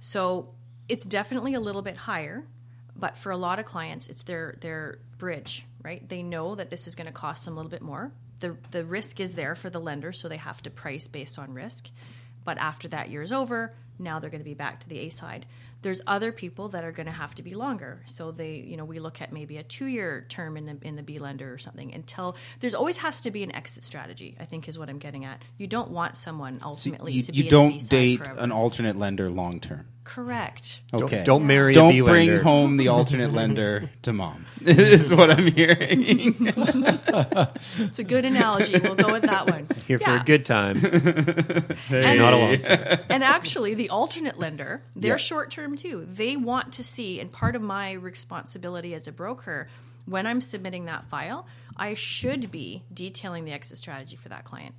[0.00, 0.48] So
[0.88, 2.44] it's definitely a little bit higher,
[2.96, 6.06] but for a lot of clients, it's their their bridge, right?
[6.06, 8.12] They know that this is going to cost them a little bit more.
[8.40, 11.54] The the risk is there for the lender, so they have to price based on
[11.54, 11.90] risk.
[12.44, 15.08] But after that year is over, now they're going to be back to the A
[15.08, 15.46] side.
[15.84, 18.02] There's other people that are going to have to be longer.
[18.06, 21.02] So they, you know, we look at maybe a two-year term in the in the
[21.02, 24.36] B lender or something until there's always has to be an exit strategy.
[24.40, 25.40] I think is what I'm getting at.
[25.58, 28.40] You don't want someone ultimately you, to be you don't date forever.
[28.40, 29.86] an alternate lender long term.
[30.04, 30.80] Correct.
[30.90, 31.24] Don't- Okay.
[31.24, 32.42] don't marry Don't B bring lender.
[32.42, 34.44] home the alternate lender to mom.
[34.60, 36.04] is what I'm hearing.
[37.78, 38.78] It's a good analogy.
[38.82, 39.66] We'll go with that one.
[39.86, 40.76] Here for a good time,
[41.90, 42.98] And- not a long time.
[43.08, 45.16] and actually, the alternate lender, they're Yeah.
[45.16, 46.06] short term too.
[46.12, 49.68] They want to see, and part of my responsibility as a broker,
[50.06, 54.74] when I'm submitting that file, I should be detailing the exit strategy for that client.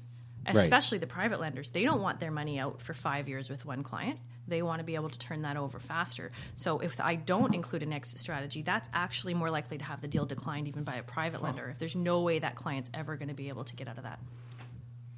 [0.45, 0.55] Right.
[0.57, 1.71] Especially the private lenders.
[1.71, 4.19] They don't want their money out for five years with one client.
[4.47, 6.31] They want to be able to turn that over faster.
[6.55, 10.08] So if I don't include an exit strategy, that's actually more likely to have the
[10.08, 13.29] deal declined even by a private lender if there's no way that client's ever going
[13.29, 14.19] to be able to get out of that.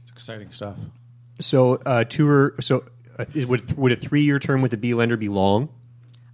[0.04, 0.78] It's exciting stuff.
[1.40, 2.84] So uh, two or so
[3.20, 5.70] uh, would would a three year term with a B lender be long?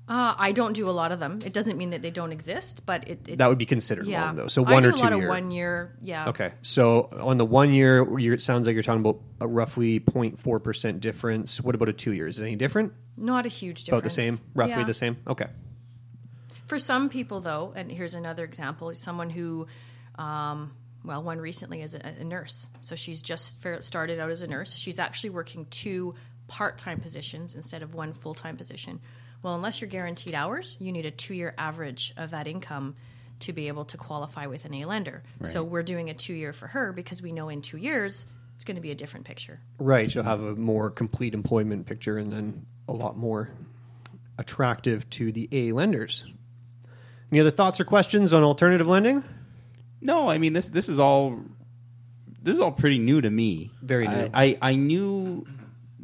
[0.05, 1.39] Uh, I don't do a lot of them.
[1.45, 4.25] It doesn't mean that they don't exist, but it, it That would be considered yeah.
[4.25, 4.47] long though.
[4.47, 5.23] So I one do or a two lot year.
[5.23, 5.95] of one year.
[6.01, 6.27] Yeah.
[6.29, 10.01] Okay, so on the one year, you're, it sounds like you're talking about a roughly
[10.01, 11.61] 0.4 percent difference.
[11.61, 12.27] What about a two year?
[12.27, 12.91] Is it any different?
[13.15, 13.99] Not a huge difference.
[13.99, 14.83] About the same, roughly Yeah.
[14.83, 15.17] the same.
[15.25, 15.47] Okay.
[16.67, 19.67] For some people, though, and here's another example: someone who,
[20.15, 20.73] um,
[21.05, 22.67] well, one recently is a, a nurse.
[22.81, 24.73] So she's just started out as a nurse.
[24.75, 26.15] She's actually working two
[26.47, 28.99] part-time positions instead of one full-time position.
[29.43, 32.95] Well, unless you're guaranteed hours, you need a two-year average of that income
[33.41, 35.21] to be able to qualify with an A lender.
[35.43, 38.25] So we're doing a two-year for her because we know in two years
[38.55, 39.59] it's going to be a different picture.
[39.79, 43.49] Right, you'll have a more complete employment picture and then a lot more
[44.37, 46.23] attractive to the A lenders.
[47.31, 49.23] Any other thoughts or questions on alternative lending?
[49.99, 50.69] No, I mean this.
[50.69, 51.39] This is all.
[52.41, 53.71] This is all pretty new to me.
[53.81, 54.15] Very new.
[54.15, 55.47] I, I, I knew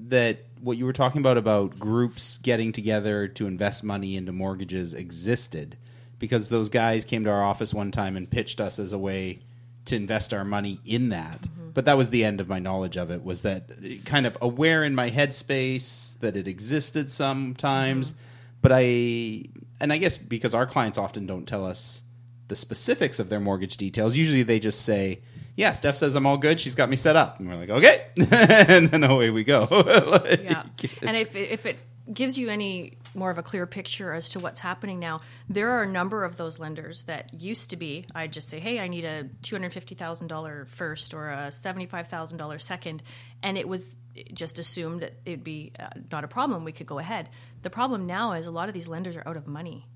[0.07, 4.93] that what you were talking about about groups getting together to invest money into mortgages
[4.93, 5.77] existed
[6.17, 9.39] because those guys came to our office one time and pitched us as a way
[9.85, 11.41] to invest our money in that.
[11.41, 11.69] Mm-hmm.
[11.73, 13.23] But that was the end of my knowledge of it.
[13.23, 13.69] Was that
[14.05, 18.21] kind of aware in my headspace that it existed sometimes, mm-hmm.
[18.61, 19.45] but I
[19.79, 22.01] and I guess because our clients often don't tell us
[22.49, 24.15] the specifics of their mortgage details.
[24.17, 25.21] Usually they just say,
[25.55, 26.59] "Yeah, Steph says I'm all good.
[26.59, 29.67] She's got me set up," and we're like, "Okay," and then away we go.
[30.09, 30.63] Like, yeah.
[31.01, 31.77] And if it, if it
[32.11, 35.83] gives you any more of a clear picture as to what's happening now, there are
[35.83, 38.05] a number of those lenders that used to be.
[38.15, 41.51] I'd just say, "Hey, I need a two hundred fifty thousand dollar first or a
[41.51, 43.03] seventy five thousand dollar second,"
[43.43, 43.95] and it was
[44.33, 46.65] just assumed that it'd be uh, not a problem.
[46.65, 47.29] We could go ahead.
[47.61, 49.87] The problem now is a lot of these lenders are out of money.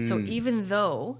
[0.00, 0.24] So Hmm.
[0.26, 1.18] even though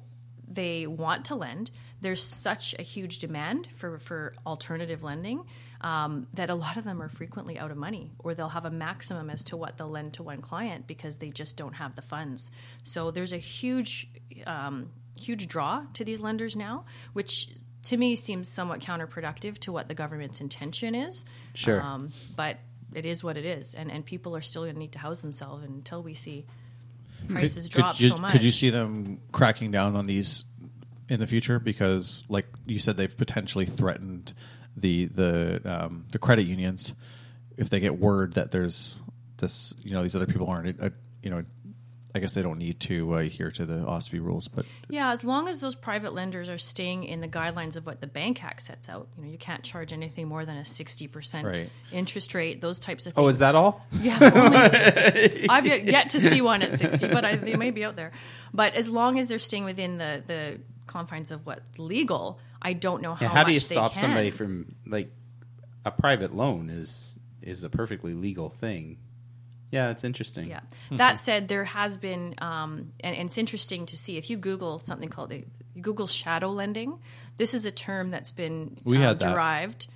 [0.49, 5.45] they want to lend, there's such a huge demand for, for alternative lending
[5.81, 8.71] um, that a lot of them are frequently out of money, or they'll have a
[8.71, 12.03] maximum as to what they'll lend to one client because they just don't have the
[12.03, 12.51] funds.
[12.85, 14.09] So there's a huge,
[14.47, 14.91] um,
[15.21, 17.49] huge draw to these lenders now, which
[17.85, 21.25] to me seems somewhat counterproductive to what the government's intention is.
[21.55, 21.81] Sure.
[21.81, 22.59] Um, but
[22.95, 25.21] it is what it is, and, and people are still going to need to house
[25.21, 26.47] themselves until we see
[27.27, 28.33] prices could, drop could you, so much.
[28.33, 30.45] Could you see them cracking down on these
[31.09, 31.59] in the future?
[31.59, 34.33] Because, like you said, they've potentially threatened
[34.77, 36.95] the the um, the credit unions
[37.57, 38.97] if they get word that there's
[39.39, 40.91] this, you know, these other people aren't, uh,
[41.23, 41.45] you know,
[42.17, 45.23] I guess they don't need to uh, adhere to the OSFI rules, but Yeah, as
[45.23, 48.63] long as those private lenders are staying in the guidelines of what the Bank Act
[48.63, 51.71] sets out, you know, you can't charge anything more than a sixty percent Right.
[51.93, 52.61] interest rate.
[52.61, 53.25] Those types of things.
[53.25, 53.87] Oh, is that all?
[54.01, 55.49] Yeah, only 60.
[55.49, 58.13] I've yet, yet to see one at sixty, but I, they may be out there.
[58.55, 63.03] But as long as they're staying within the the confines of what's legal, I don't
[63.03, 63.27] know how.
[63.27, 65.11] Yeah, how do you stop somebody from like
[65.85, 68.99] a private loan is is a perfectly legal thing.
[69.71, 70.49] Yeah, it's interesting.
[70.49, 70.61] Yeah.
[70.93, 74.79] That said, there has been, um, and, and it's interesting to see if you Google
[74.79, 75.45] something called you
[75.81, 76.99] Google shadow lending.
[77.37, 79.33] This is a term that's been We uh, had that.
[79.33, 79.89] derived.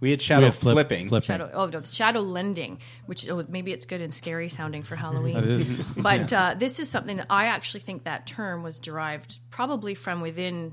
[0.00, 1.08] We had shadow We had flip- flipping.
[1.08, 1.26] flipping.
[1.26, 5.36] Shadow, oh no, shadow lending, which oh, maybe it's good and scary sounding for Halloween.
[5.36, 5.78] It is.
[5.96, 10.20] but uh, this is something that I actually think that term was derived probably from
[10.20, 10.72] within.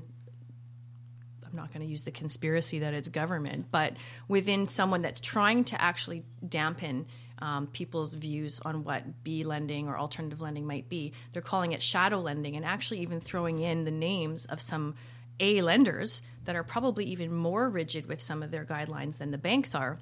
[1.44, 3.94] I'm not going to use the conspiracy that it's government, but
[4.28, 7.06] within someone that's trying to actually dampen
[7.38, 11.12] um, people's views on what B lending or alternative lending might be.
[11.32, 14.94] They're calling it shadow lending and actually even throwing in the names of some
[15.40, 19.38] A lenders that are probably even more rigid with some of their guidelines than the
[19.38, 19.98] banks are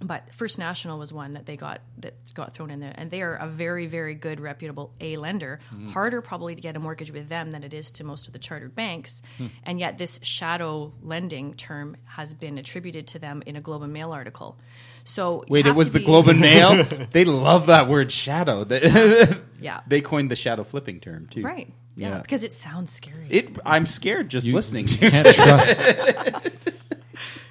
[0.00, 3.22] but First National was one that they got that got thrown in there, and they
[3.22, 5.60] are a very, very good, reputable A lender.
[5.74, 5.92] Mm.
[5.92, 8.38] Harder probably to get a mortgage with them than it is to most of the
[8.40, 9.46] chartered banks, hmm.
[9.62, 13.92] and yet this shadow lending term has been attributed to them in a Globe and
[13.92, 14.58] Mail article.
[15.04, 16.82] So Wait, it was the Globe and Mail.
[17.12, 18.64] they love that word shadow.
[18.64, 19.80] They- Yeah.
[19.86, 21.42] they coined the shadow flipping term too.
[21.42, 21.72] right?
[21.96, 22.18] Yeah, Yeah.
[22.20, 23.26] because it sounds scary.
[23.30, 23.56] It.
[23.64, 25.10] I'm scared just You- listening you to.
[25.10, 25.80] can't trust.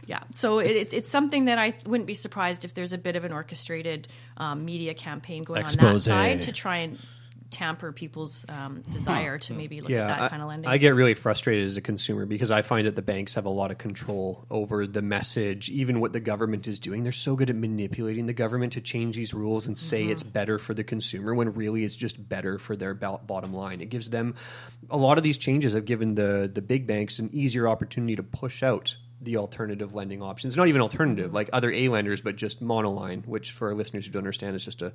[0.06, 3.16] Yeah, so it, it's it's something that I wouldn't be surprised if there's a bit
[3.16, 7.00] of an orchestrated um, media campaign going on that side to try and
[7.50, 10.68] tamper people's um, desire to maybe look at that I, kind of lending.
[10.68, 13.50] I get really frustrated as a consumer because I find that the banks have a
[13.50, 17.04] lot of control over the message, even what the government is doing.
[17.04, 20.12] They're so good at manipulating the government to change these rules and say Mm-hmm.
[20.12, 23.82] it's better for the consumer when really it's just better for their bo- bottom line.
[23.82, 24.34] It gives them
[24.90, 28.24] a lot of these changes have given the the big banks an easier opportunity to
[28.24, 30.58] push out the alternative lending options.
[30.58, 34.12] Not even alternative, like other A lenders, but just monoline, which for our listeners who
[34.12, 34.94] don't understand is just a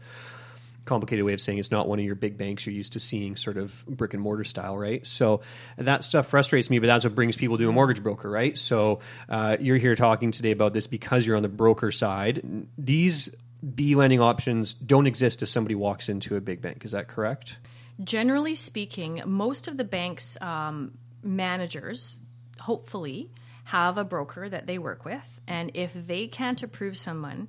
[0.88, 3.36] complicated way of saying it's not one of your big banks you're used to seeing
[3.36, 5.06] sort of brick and mortar style right?
[5.06, 5.42] So
[5.76, 8.56] that stuff frustrates me but that's what brings people to a mortgage broker right?
[8.56, 12.66] So uh, you're here talking today about this because you're on the broker side.
[12.78, 13.28] These
[13.74, 16.84] b lending options don't exist if somebody walks into a big bank.
[16.86, 17.58] Is that correct?
[18.02, 22.16] Generally speaking, most of the bank's um, managers,
[22.60, 23.30] hopefully,
[23.68, 25.40] have a broker that they work with.
[25.46, 27.48] And if they can't approve someone,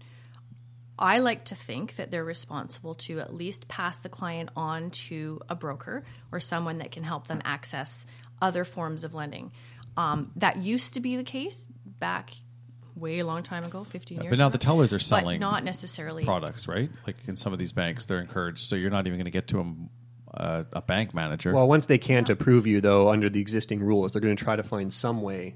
[0.98, 5.40] I like to think that they're responsible to at least pass the client on to
[5.48, 8.06] a broker or someone that can help them access
[8.42, 9.54] other forms of lending.
[9.96, 12.32] Um, that used to be the case back
[12.98, 14.52] way a long time ago, 15 years but now ago.
[14.52, 16.90] the tellers are But selling not necessarily products, right?
[17.08, 19.48] Like in some of these banks, they're encouraged, so you're not even going to get
[19.48, 19.90] to them.
[20.32, 21.52] Uh, a bank manager.
[21.52, 24.56] well once they can't approve you though under the existing rules they're going to try
[24.56, 25.56] to find some way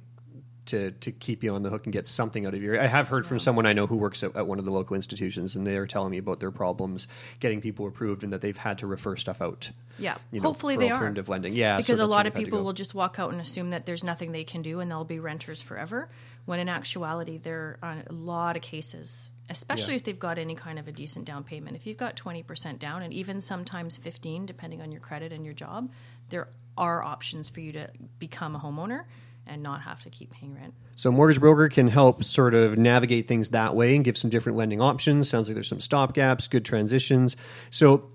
[0.67, 2.79] to, to keep you on the hook and get something out of you.
[2.79, 4.95] I have heard from someone I know who works at, at one of the local
[4.95, 7.07] institutions, and they are telling me about their problems
[7.39, 9.71] getting people approved, and that they've had to refer stuff out.
[9.99, 11.53] Yeah, you know, hopefully for they alternative are lending.
[11.53, 13.41] Yeah, so because a lot of they've had to people will just walk out and
[13.41, 16.09] assume that there's nothing they can do and they'll be renters forever.
[16.45, 19.97] When in actuality, there are a lot of cases, especially Yeah.
[19.97, 21.75] if they've got any kind of a decent down payment.
[21.75, 25.45] If you've got twenty percent down, and even sometimes fifteen, depending on your credit and
[25.45, 25.91] your job,
[26.29, 26.47] there
[26.77, 27.89] are options for you to
[28.19, 29.03] become a homeowner
[29.45, 30.73] and not have to keep paying rent.
[30.95, 34.57] So, mortgage broker can help sort of navigate things that way and give some different
[34.57, 35.29] lending options.
[35.29, 37.35] Sounds like there's some stop gaps, good transitions.
[37.69, 38.09] So,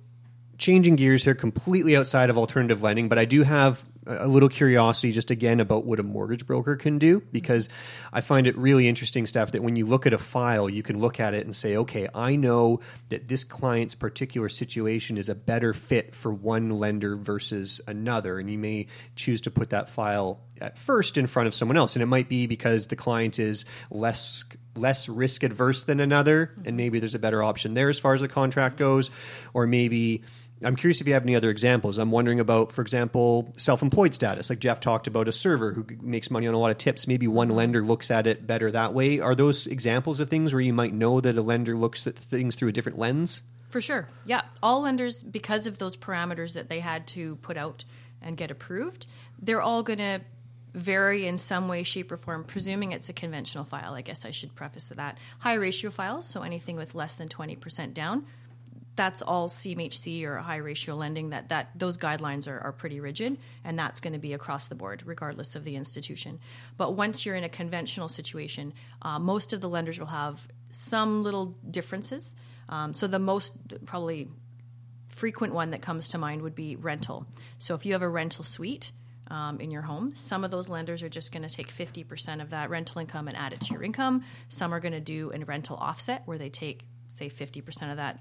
[0.59, 5.13] changing gears here, completely outside of alternative lending, but I do have a little curiosity
[5.13, 7.69] just again about what a mortgage broker can do because
[8.13, 10.99] I find it really interesting stuff that when you look at a file, you can
[10.99, 12.81] look at it and say, okay, I know
[13.11, 18.39] that this client's particular situation is a better fit for one lender versus another.
[18.39, 21.95] And you may choose to put that file at first in front of someone else.
[21.95, 24.45] And it might be because the client is less
[24.77, 28.21] less risk adverse than another, and maybe there's a better option there as far as
[28.21, 29.11] the contract goes,
[29.53, 30.23] or maybe
[30.63, 31.99] I'm curious if you have any other examples.
[31.99, 34.51] I'm wondering about, for example, self-employed status.
[34.51, 37.07] Like Jeff talked about a server who makes money on a lot of tips.
[37.07, 39.21] Maybe one lender looks at it better that way.
[39.21, 42.55] Are those examples of things where you might know that a lender looks at things
[42.57, 43.43] through a different lens?
[43.71, 44.09] For sure.
[44.25, 44.43] Yeah.
[44.63, 47.85] All lenders, because of those parameters that they had to put out
[48.21, 49.07] and get approved,
[49.41, 50.21] they're all going to
[50.75, 53.95] vary in some way, shape, or form, presuming it's a conventional file.
[53.95, 55.19] I guess I should preface that.
[55.41, 58.27] High ratio files, so anything with less than 20% down,
[58.99, 61.31] that's all CMHC or high ratio lending.
[61.31, 64.75] That that those guidelines are, are pretty rigid, and that's going to be across the
[64.75, 66.41] board, regardless of the institution.
[66.77, 71.23] But once you're in a conventional situation, uh, most of the lenders will have some
[71.23, 72.35] little differences.
[72.69, 73.55] Um, so the most
[73.87, 74.29] probably
[75.09, 77.25] frequent one that comes to mind would be rental.
[77.59, 78.91] So if you have a rental suite
[79.31, 82.51] um, in your home, some of those lenders are just going to take 50% of
[82.51, 84.25] that rental income and add it to your income.
[84.49, 88.19] Some are going to do a rental offset where they take, say, 50% of that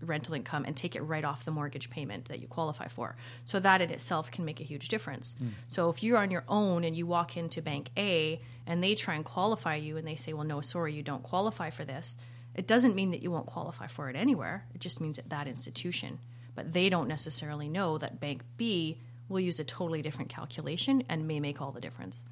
[0.00, 3.16] rental income and take it right off the mortgage payment that you qualify for.
[3.44, 5.34] So that in itself can make a huge difference.
[5.42, 5.50] Mm.
[5.68, 9.14] So if you're on your own and you walk into bank A and they try
[9.14, 12.16] and qualify you and they say, "Well, no, sorry, you don't qualify for this."
[12.54, 14.66] It doesn't mean that you won't qualify for it anywhere.
[14.74, 16.18] It just means at that institution.
[16.54, 21.28] But they don't necessarily know that bank B will use a totally different calculation and
[21.28, 22.22] may make all the difference.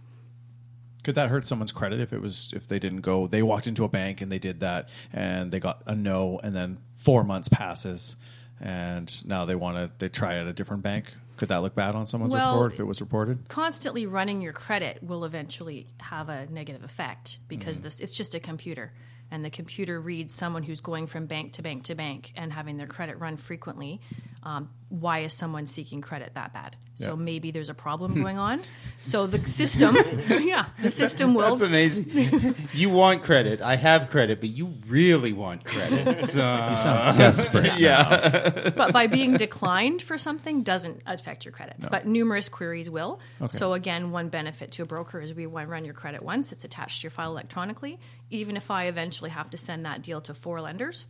[1.04, 3.26] Could that hurt someone's credit if it was if they didn't go?
[3.26, 6.56] They walked into a bank and they did that, and they got a no, and
[6.56, 8.16] then four months passes,
[8.60, 11.14] and now they want to they try at a different bank.
[11.36, 13.48] Could that look bad on someone's Well, report if it was reported?
[13.48, 17.82] Constantly running your credit will eventually have a negative effect because Mhm.
[17.82, 18.92] this it's just a computer
[19.32, 22.76] and the computer reads someone who's going from bank to bank to bank and having
[22.76, 24.00] their credit run frequently.
[24.44, 26.76] Um, why is someone seeking credit that bad?
[26.96, 27.14] So Yeah.
[27.16, 28.22] maybe there's a problem Hmm.
[28.22, 28.60] going on.
[29.00, 29.96] So the system,
[30.28, 31.56] yeah, the system will.
[31.56, 32.54] That's amazing.
[32.74, 33.62] you want credit.
[33.62, 36.20] I have credit, but you really want credit.
[36.20, 38.70] So, You sound desperate Yeah.
[38.76, 41.78] but by being declined for something doesn't affect your credit.
[41.80, 41.88] No.
[41.90, 43.20] But numerous queries will.
[43.40, 43.56] Okay.
[43.58, 46.52] So again, one benefit to a broker is we run your credit once.
[46.52, 47.98] It's attached to your file electronically.
[48.30, 51.06] Even if I eventually have to send that deal to four lenders,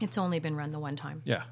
[0.00, 1.20] it's only been run the one time.
[1.24, 1.42] Yeah.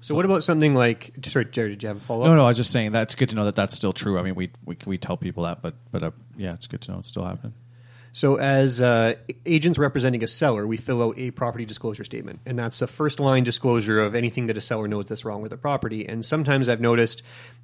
[0.00, 1.12] So what about something like?
[1.24, 2.28] Sorry, Jerry, did you have a follow up?
[2.28, 2.44] No, no.
[2.44, 4.18] I was just saying that's good to know that that's still true.
[4.18, 6.92] I mean, we we, we tell people that, but but uh, yeah, it's good to
[6.92, 7.54] know it's still happening.
[8.12, 9.14] So, as uh,
[9.46, 13.20] agents representing a seller, we fill out a property disclosure statement, and that's the first
[13.20, 16.08] line disclosure of anything that a seller knows that's wrong with a property.
[16.08, 17.22] And sometimes I've noticed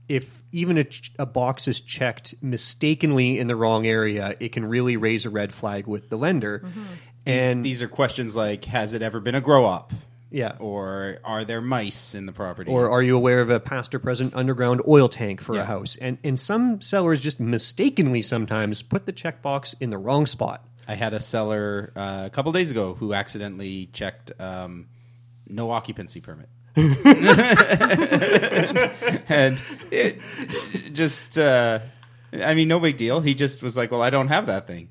[0.08, 4.64] if even a, ch- a box is checked mistakenly in the wrong area, it can
[4.64, 6.64] really raise a red flag with the lender.
[7.24, 9.92] And these are questions like Has it ever been a grow op?
[10.30, 10.56] Yeah.
[10.58, 12.70] Or are there mice in the property?
[12.70, 15.62] Or are you aware of a past or present underground oil tank for Yeah.
[15.62, 15.96] a house?
[15.96, 20.64] And and some sellers just mistakenly sometimes put the checkbox in the wrong spot.
[20.88, 24.86] I had a seller uh, a couple days ago who accidentally checked um,
[25.48, 26.48] no occupancy permit.
[29.28, 29.60] and
[29.90, 30.20] it
[30.92, 31.80] just, uh,
[32.32, 33.20] I mean, no big deal.
[33.20, 34.88] He just was like, well, I don't have that thing.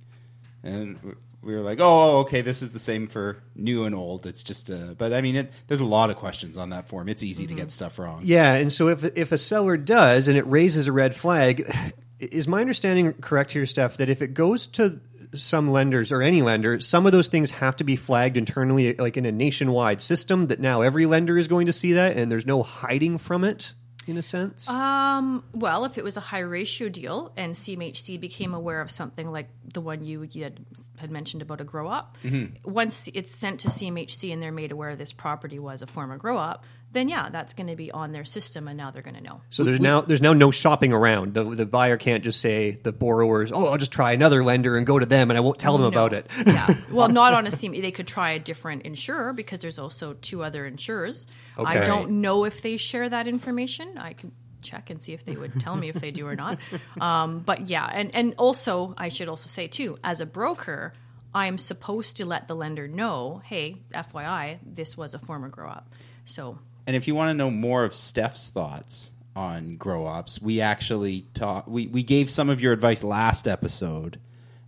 [0.64, 1.16] And
[1.46, 4.26] we were like, oh, oh, okay, this is the same for new and old.
[4.26, 7.08] It's just, a, but I mean, it, there's a lot of questions on that form.
[7.08, 7.60] It's easy to mm-hmm.
[7.62, 8.22] get stuff wrong.
[8.24, 11.72] Yeah, and so if if a seller does and it raises a red flag,
[12.20, 15.00] is my understanding correct here, Steph, that if it goes to
[15.34, 19.16] some lenders or any lender, some of those things have to be flagged internally, like
[19.16, 22.48] in a nationwide system, that now every lender is going to see that, and there's
[22.48, 23.74] no hiding from it,
[24.08, 24.70] in a sense.
[24.70, 29.32] Um, well, if it was a high ratio deal and CMHC became aware of something
[29.32, 30.60] like the one you, you had,
[30.98, 32.64] had mentioned about a grow op, Mhm.
[32.66, 36.38] once it's sent to CMHC and they're made aware this property was a former grow
[36.38, 36.64] op,
[36.96, 39.42] then yeah, that's going to be on their system and now they're going to know.
[39.52, 41.34] So there's now there's now no shopping around.
[41.36, 44.88] The the buyer can't just say the borrowers, oh, I'll just try another lender and
[44.88, 45.88] go to them, and I won't tell them No.
[45.90, 46.30] about it.
[46.46, 46.74] yeah.
[46.92, 47.80] Well, not on a CM.
[47.82, 51.28] They could try a different insurer because there's also two other insurers.
[51.58, 51.80] Okay.
[51.80, 53.98] I don't know if they share that information.
[53.98, 54.32] I can
[54.62, 56.58] check and see if they would tell me if they do or not.
[57.00, 60.94] Um, but yeah, and and also I should also say too, as a broker,
[61.34, 65.90] I'm supposed to let the lender know, hey, FYI, this was a former grow op.
[66.24, 66.58] So
[66.88, 71.26] And if you want to know more of Steph's thoughts on grow ops, we actually
[71.34, 71.68] talked.
[71.68, 74.20] We we gave some of your advice last episode,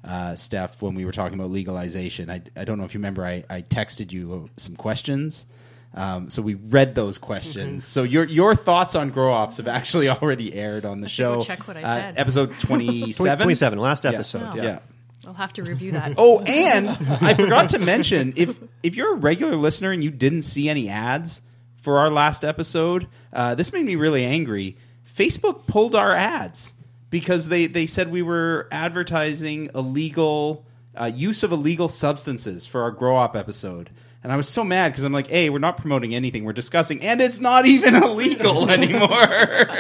[0.03, 2.29] uh, Steph, when we were talking about legalization.
[2.29, 3.25] I, I don't know if you remember.
[3.25, 5.45] I, I texted you some questions.
[5.93, 7.85] Um, so we read those questions.
[7.85, 11.35] so your your thoughts on grow ops have actually already aired on the show.
[11.35, 12.13] go check what I Uh, said.
[12.17, 13.43] episode twenty seven.
[13.43, 14.11] 27, last Yeah.
[14.11, 14.55] episode, Oh.
[14.55, 14.79] yeah.
[15.25, 16.13] I'll have to review that.
[16.17, 20.43] Oh, and I forgot to mention if if you're a regular listener and you didn't
[20.43, 21.41] see any ads
[21.77, 24.75] for our last episode, uh, this made me really angry.
[25.07, 26.73] Facebook pulled our ads
[27.09, 30.65] because they they said we were advertising illegal
[30.99, 33.89] uh, use of illegal substances for our grow op episode.
[34.23, 36.43] And I was so mad because I'm like, hey, we're not promoting anything.
[36.43, 39.07] We're discussing, and it's not even illegal anymore.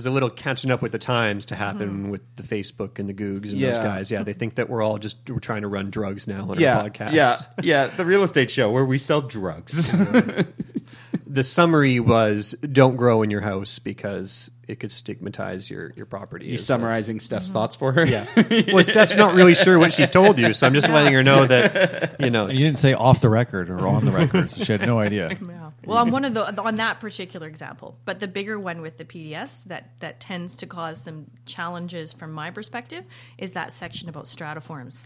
[0.00, 2.10] Yeah, there's a little catching up with the times to happen mm-hmm.
[2.10, 4.10] with the Facebook and the Googs and those guys.
[4.10, 6.78] Yeah, they think that we're all just we're trying to run drugs now on yeah,
[6.78, 7.12] our podcast.
[7.12, 7.86] yeah, yeah.
[7.86, 9.90] The real estate show where we sell drugs.
[11.26, 16.46] the summary was don't grow in your house because it could stigmatize your, your property.
[16.46, 17.54] You Is, summarizing Steph's mm-hmm.
[17.54, 18.06] thoughts for her?
[18.06, 18.26] Yeah.
[18.72, 21.44] Well, Steph's not really sure what she told you, so I'm just letting her know
[21.44, 22.46] that, you know.
[22.46, 24.98] And you didn't say off the record or on the record, so she had no
[24.98, 25.36] idea.
[25.50, 25.69] Yeah.
[25.86, 29.04] Well, on one of the on that particular example, but the bigger one with the
[29.04, 33.04] PDS that that tends to cause some challenges from my perspective
[33.38, 35.04] is that section about strata forms.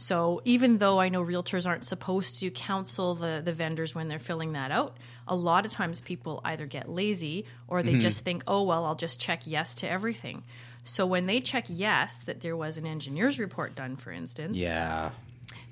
[0.00, 4.20] So even though I know realtors aren't supposed to counsel the, the vendors when they're
[4.20, 4.96] filling that out,
[5.26, 8.00] a lot of times people either get lazy or they Mhm.
[8.00, 10.44] just think, oh, well, I'll just check yes to everything.
[10.84, 15.10] So when they check yes that there was an engineer's report done, for instance, Yeah.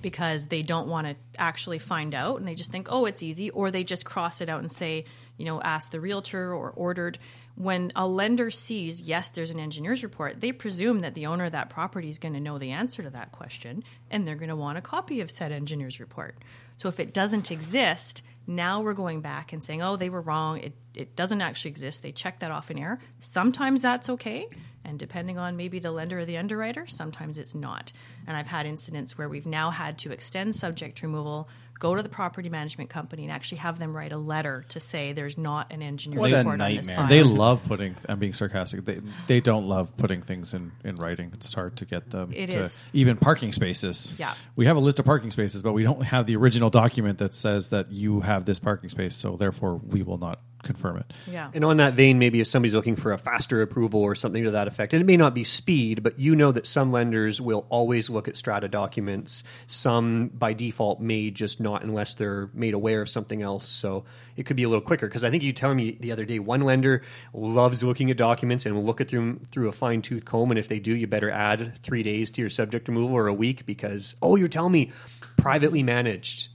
[0.07, 3.51] Because they don't want to actually find out and they just think, oh, it's easy,
[3.51, 5.05] or they just cross it out and say,
[5.37, 7.19] you know, ask the realtor or ordered.
[7.57, 11.53] When a lender sees, yes, there's an engineer's report, they presume that the owner of
[11.53, 14.55] that property is going to know the answer to that question and they're going to
[14.55, 16.37] want a copy of said engineer's report.
[16.79, 20.59] So if it doesn't exist, now we're going back and saying, oh, they were wrong.
[20.59, 22.01] It, it doesn't actually exist.
[22.01, 23.01] They checked that off in error.
[23.19, 24.47] Sometimes that's okay.
[24.87, 27.93] And depending on maybe the lender or the underwriter, sometimes it's not.
[28.27, 32.09] And I've had incidents where we've now had to extend subject removal, go to the
[32.09, 35.83] property management company, and actually have them write a letter to say there's not an
[35.83, 36.97] engineer's What a report on this nightmare.
[36.97, 37.09] file.
[37.09, 37.97] They love putting.
[38.09, 38.85] I'm being sarcastic.
[38.85, 41.31] They they don't love putting things in, in writing.
[41.35, 42.33] It's hard to get them.
[42.33, 42.83] It to, is.
[42.93, 44.15] even parking spaces.
[44.19, 44.35] Yeah.
[44.55, 47.35] we have a list of parking spaces, but we don't have the original document that
[47.35, 49.17] says that you have this parking space.
[49.17, 51.13] So therefore, we will not confirm it.
[51.27, 51.51] Yeah.
[51.55, 54.53] And on that vein, maybe if somebody's looking for a faster approval or something to
[54.53, 57.67] that effect, and it may not be speed, but you know that some lenders will
[57.69, 59.45] always look at strata documents.
[59.67, 63.67] Some by default may just not unless they're made aware of something else.
[63.67, 64.05] So
[64.37, 65.07] it could be a little quicker.
[65.07, 67.03] Because I think you telling me the other day one lender
[67.33, 70.51] loves looking at documents and will look at them through a fine tooth comb.
[70.51, 73.35] And if they do, you better add three days to your subject removal or a
[73.35, 74.91] week because oh, you're telling me
[75.37, 76.49] privately managed.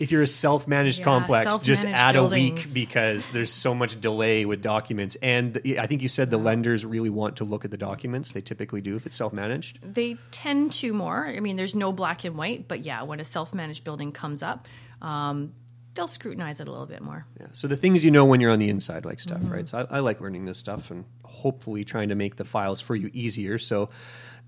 [0.00, 4.00] If you're a self-managed Yeah, complex, just self-managed add a week because there's so much
[4.00, 5.16] delay with documents.
[5.22, 8.32] And I think you said the lenders really want to look at the documents.
[8.32, 9.94] They typically do if it's self-managed.
[9.94, 11.26] They tend to more.
[11.26, 14.42] I mean, there's no black and white, but yeah, when a self managed building comes
[14.42, 14.66] up,
[15.02, 15.52] um,
[15.94, 17.26] they'll scrutinize it a little bit more.
[17.38, 17.48] Yeah.
[17.52, 19.68] So the things you know when you're on the inside, like stuff, right?
[19.68, 22.94] So I, I like learning this stuff and hopefully trying to make the files for
[22.96, 23.90] you easier so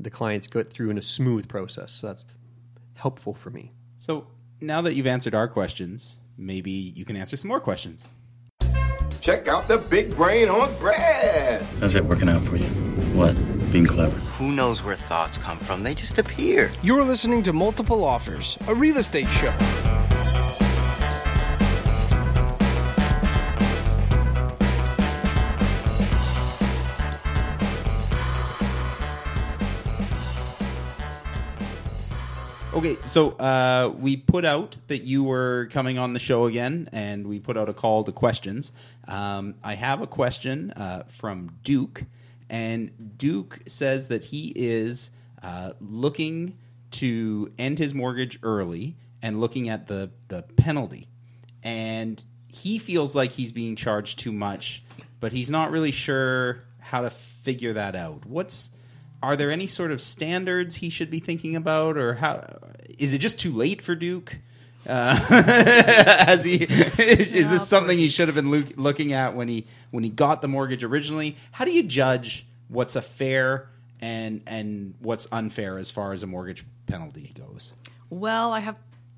[0.01, 1.93] the clients go through in a smooth process.
[1.93, 2.25] So that's
[2.95, 3.73] helpful for me.
[3.99, 4.27] So
[4.63, 8.09] now that you've answered our questions, maybe you can answer some more questions.
[9.21, 11.63] Check out the big brain on Brad.
[11.81, 12.67] How's it working out for you?
[13.15, 13.35] What?
[13.73, 14.17] Being clever.
[14.39, 15.83] Who knows where thoughts come from?
[15.83, 16.71] They just appear.
[16.83, 19.53] You're listening to Multiple Offers, a real estate show.
[32.75, 37.27] Okay, so uh, we put out that you were coming on the show again, and
[37.27, 38.73] we put out a call to questions.
[39.07, 42.05] Um, I have a question uh, from Duke,
[42.49, 45.11] and Duke says that he is
[45.43, 46.57] uh, looking
[46.93, 51.09] to end his mortgage early and looking at the, the penalty.
[51.63, 54.83] And he feels like he's being charged too much,
[55.21, 58.25] but he's not really sure how to figure that out.
[58.25, 58.71] What's
[59.23, 62.59] are there any sort of standards he should be thinking about, or how
[62.99, 64.39] is it just too late for Duke?
[64.87, 66.65] Uh, has he?
[66.65, 70.43] is this something he should have been loo- looking at when he when he got
[70.43, 71.37] the mortgage originally?
[71.53, 73.69] How do you judge what's a fair
[74.01, 77.73] and and what's unfair as far as a mortgage penalty goes?
[78.11, 78.77] Well, I have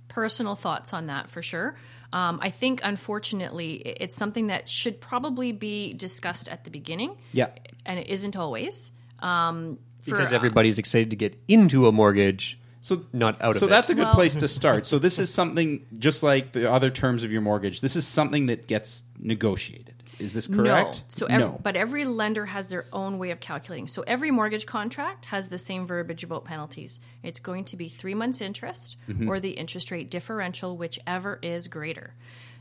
[0.08, 1.76] personal thoughts on that for sure.
[2.12, 7.48] Um, I think, unfortunately, it's something that should probably be discussed at the beginning, Yeah.
[7.84, 8.92] and it isn't always.
[9.18, 13.60] Um, for, Because uh, everybody's excited to get into a mortgage, so not out of
[13.60, 13.70] so it.
[13.70, 14.84] that's a good Well- place to start.
[14.84, 17.80] So this is something just like the other terms of your mortgage.
[17.80, 19.94] This is something that gets negotiated.
[20.18, 20.96] Is this correct?
[20.98, 21.04] No.
[21.08, 23.88] So, ev- but every lender has their own way of calculating.
[23.88, 27.00] So, every mortgage contract has the same verbiage about penalties.
[27.22, 29.26] It's going to be three months interest Mhm.
[29.28, 32.14] or the interest rate differential, whichever is greater.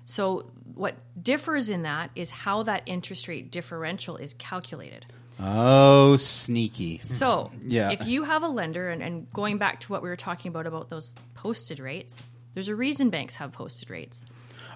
[0.06, 5.06] So, what differs in that is how that interest rate differential is calculated.
[5.40, 7.00] Oh, sneaky.
[7.04, 7.92] So, yeah.
[7.92, 10.68] if you have a lender, and, and going back to what we were talking about
[10.68, 12.24] about those posted rates,
[12.54, 14.26] there's a reason banks have posted rates.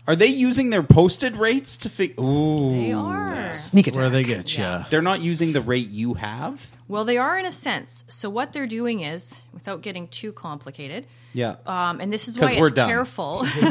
[0.08, 2.24] Are they using their posted rates to figure?
[2.24, 3.52] Ooh, They are.
[3.52, 4.00] Sneak attack.
[4.00, 4.86] Where they get ya.
[4.90, 6.68] They're not using the rate you have.
[6.88, 8.06] Well, they are in a sense.
[8.08, 11.58] So what they're doing is, without getting too complicated, Yeah.
[11.66, 12.90] um, and this is why we're it's dumb.
[12.90, 13.42] careful.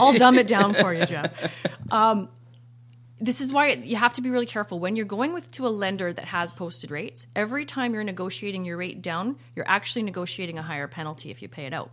[0.00, 1.30] I'll dumb it down for you, Jeff.
[1.90, 2.30] Um,
[3.20, 5.66] this is why it, you have to be really careful when you're going with to
[5.66, 7.26] a lender that has posted rates.
[7.36, 11.48] Every time you're negotiating your rate down, you're actually negotiating a higher penalty if you
[11.48, 11.90] pay it out,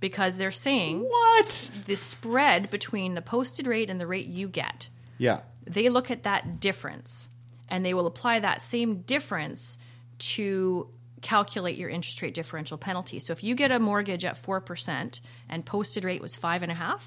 [0.00, 4.88] because they're saying what the spread between the posted rate and the rate you get
[5.18, 5.40] Yeah.
[5.66, 7.28] they look at that difference
[7.68, 9.78] and they will apply that same difference
[10.18, 10.88] to
[11.20, 13.18] calculate your interest rate differential penalty.
[13.18, 17.00] So if you get a mortgage at 4% and posted rate was 5.5,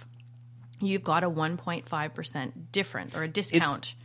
[0.88, 3.96] you've got a 1.5% difference or a discount.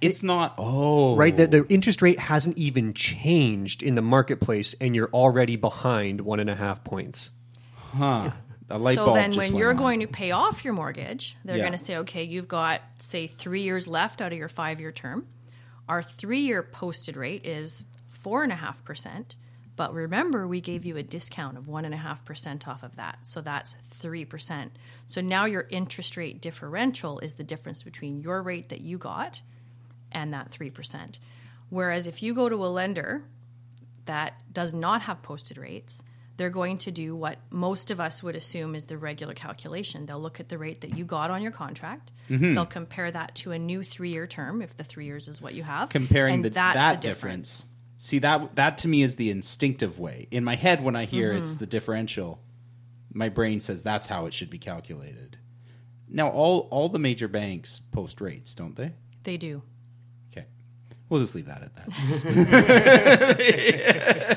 [0.00, 0.54] It's not.
[0.56, 5.56] Oh, Right, the, the interest rate hasn't even changed in the marketplace, and you're already
[5.56, 7.32] behind one and a half points.
[7.76, 8.30] Huh.
[8.70, 9.76] A light so bulb then just when you're on.
[9.76, 11.64] going to pay off your mortgage, they're Yeah.
[11.66, 14.92] going to say, okay, you've got, say, three years left out of your five year
[14.92, 15.26] term.
[15.88, 17.84] Our three year posted rate is
[18.24, 19.34] 4.5%.
[19.80, 23.20] But remember, we gave you a discount of 1.5% off of that.
[23.22, 24.68] So that's 3%.
[25.06, 29.40] So now your interest rate differential is the difference between your rate that you got
[30.12, 31.18] and that 3%.
[31.70, 33.22] Whereas if you go to a lender
[34.04, 36.02] that does not have posted rates,
[36.36, 40.04] they're going to do what most of us would assume is the regular calculation.
[40.04, 42.12] They'll look at the rate that you got on your contract.
[42.28, 42.52] Mhm.
[42.54, 45.62] They'll compare that to a new three-year term, if the three years is what you
[45.62, 45.88] have.
[45.88, 47.64] comparing and the, that's that the difference.
[48.02, 50.26] See that that to me is the instinctive way.
[50.30, 51.58] In my head, when I hear it's Mhm.
[51.58, 52.40] the differential,
[53.12, 55.36] my brain says that's how it should be calculated.
[56.08, 58.94] Now, all all the major banks post rates, don't they?
[59.24, 59.62] They do.
[60.32, 60.46] Okay,
[61.10, 61.88] we'll just leave that at that.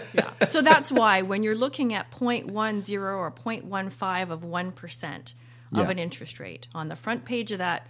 [0.13, 0.45] yeah.
[0.47, 5.33] So that's why when you're looking at 0.10 or 0.15 of 1%
[5.71, 5.89] of Yeah.
[5.89, 7.87] an interest rate on the front page of that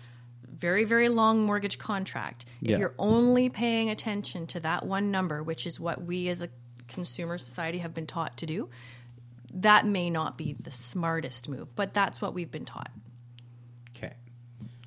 [0.54, 2.78] very, very long mortgage contract, if Yeah.
[2.78, 6.49] you're only paying attention to that one number, which is what we as a
[6.88, 8.70] consumer society have been taught to do,
[9.54, 12.91] that may not be the smartest move, but that's what we've been taught.
[13.95, 14.14] Okay.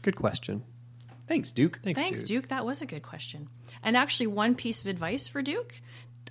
[0.03, 0.65] Good question.
[1.27, 1.81] Thanks, Duke.
[1.83, 2.49] Thanks, Duke.
[2.49, 3.49] That was a good question.
[3.83, 5.81] And actually, one piece of advice for Duke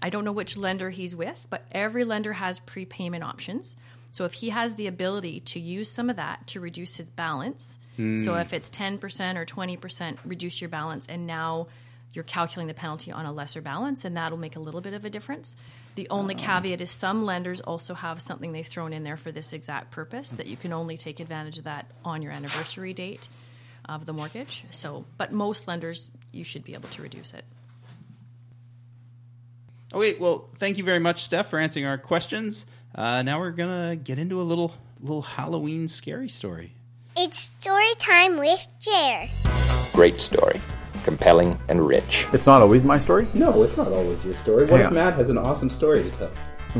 [0.01, 3.75] I don't know which lender he's with, but every lender has prepayment options.
[4.15, 7.77] So if he has the ability to use some of that to reduce his balance,
[7.97, 8.39] so Hmm.
[8.39, 11.67] if it's 10% or 20%, reduce your balance, and now
[12.13, 15.03] you're calculating the penalty on a lesser balance, and that'll make a little bit of
[15.03, 15.53] a difference.
[15.95, 19.51] The only caveat is some lenders also have something they've thrown in there for this
[19.51, 23.27] exact purpose that you can only take advantage of that on your anniversary date
[23.83, 24.63] of the mortgage.
[24.71, 27.43] So, but most lenders, you should be able to reduce it.
[29.93, 32.65] Okay, well, thank you very much, Steph, for answering our questions.
[32.95, 36.73] Uh, now we're gonna get into a little little Halloween scary story.
[37.17, 39.25] It's story time with Jer.
[39.91, 40.61] Great story.
[41.03, 42.25] Compelling and rich.
[42.31, 43.27] It's not always my story?
[43.33, 44.65] No, it's not always your story.
[44.65, 46.31] What if Matt has an awesome story to tell?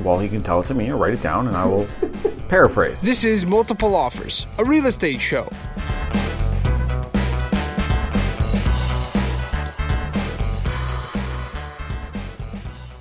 [0.03, 1.85] Well, he can tell it to me or write it down and I will
[2.49, 3.01] paraphrase.
[3.01, 5.49] This is Multiple Offers, a real estate show.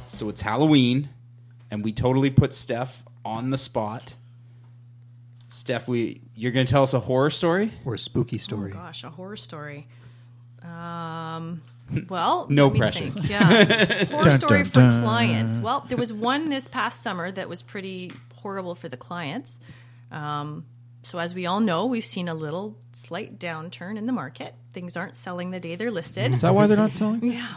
[0.09, 1.09] So it's Halloween,
[1.75, 4.15] and we totally put Steph on the spot.
[5.49, 8.71] Steph, we you're going to tell us a horror story or a spooky story?
[8.73, 9.87] Oh gosh, a horror story.
[10.65, 11.61] Um,
[12.09, 13.11] well, No pressure.
[13.11, 13.29] think.
[13.29, 13.65] Yeah,
[14.07, 15.03] horror Dun, story dun, for dun.
[15.03, 15.59] clients.
[15.59, 19.59] Well, there was one this past summer that was pretty horrible for the clients.
[20.11, 20.65] Um,
[21.03, 24.55] so as we all know, we've seen a little slight downturn in the market.
[24.73, 26.33] Things aren't selling the day they're listed.
[26.33, 27.21] Is that why they're not selling?
[27.31, 27.57] Yeah,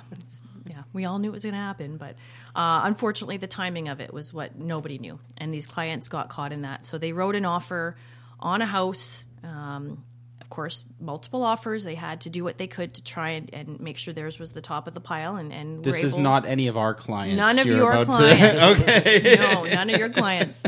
[0.70, 0.82] yeah.
[0.92, 2.18] We all knew it was going to happen, but
[2.58, 6.52] uh, unfortunately, the timing of it was what nobody knew, and these clients got caught
[6.52, 6.88] in that.
[6.88, 7.96] So they wrote an offer
[8.40, 9.24] on a house.
[9.44, 10.04] Um,
[10.42, 11.84] of course, multiple offers.
[11.84, 14.54] They had to do what they could to try and, and make sure theirs was
[14.54, 15.36] the top of the pile.
[15.36, 17.38] And, and This is able- not any of our clients.
[17.38, 18.82] None of your clients.
[18.82, 19.36] okay.
[19.40, 20.64] no, none of your clients.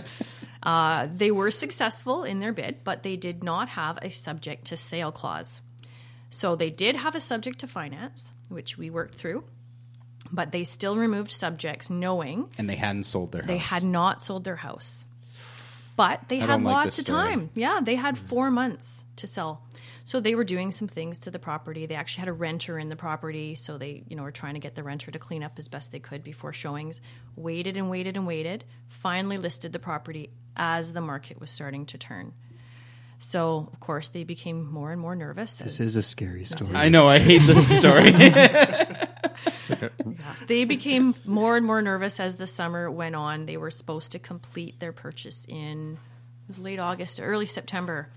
[0.62, 4.78] Uh, they were successful in their bid, but they did not have a subject to
[4.78, 5.64] sale clause.
[6.30, 9.44] So they did have a subject to finance, which we worked through,
[10.32, 13.48] but they still removed subjects knowing and they hadn't sold their house.
[13.48, 15.06] they had not sold their house.
[15.96, 17.50] But they I had don't like lots of time.
[17.56, 19.62] Yeah, they had four months to sell.
[20.06, 21.86] So they were doing some things to the property.
[21.86, 24.60] They actually had a renter in the property, so they, you know, were trying to
[24.60, 27.02] get the renter to clean up as best they could before showings.
[27.36, 28.64] Waited and waited and waited.
[28.88, 32.34] Finally listed the property as the market was starting to turn.
[33.20, 35.56] So of course they became more and more nervous.
[35.56, 36.72] This is a scary story.
[36.74, 37.08] I know.
[37.08, 38.12] I hate this story.
[40.48, 43.46] they became more and more nervous as the summer went on.
[43.46, 48.08] They were supposed to complete their purchase in it was late August, early September,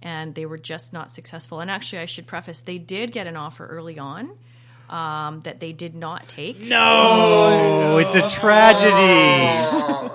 [0.00, 1.60] and they were just not successful.
[1.60, 4.30] And actually, I should preface they did get an offer early on
[4.88, 6.56] um, that they did not take.
[6.72, 10.10] Oh, it's a tragedy.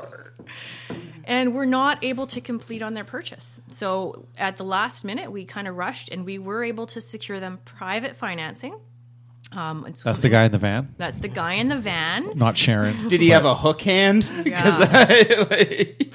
[1.30, 3.62] And were not able to complete on their purchase.
[3.72, 7.40] So at the last minute, we kind of rushed, and we were able to secure
[7.40, 8.76] them private financing.
[9.52, 10.94] Um, it's That's the guy in the van?
[10.98, 12.32] That's the guy in the van.
[12.38, 13.08] Not Sharon.
[13.14, 14.30] Did he have a hook hand?
[14.46, 14.62] Yeah.
[14.64, 16.14] 'Cause I, like,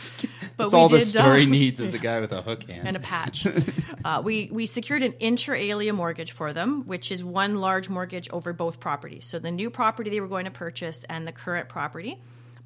[0.57, 2.87] that's we all the did, story uh, needs is a guy with a hook hand
[2.87, 3.45] and a patch.
[4.05, 8.29] uh, we we secured an inter alia mortgage for them, which is one large mortgage
[8.31, 9.25] over both properties.
[9.27, 12.21] So the new property they were going to purchase and the current property,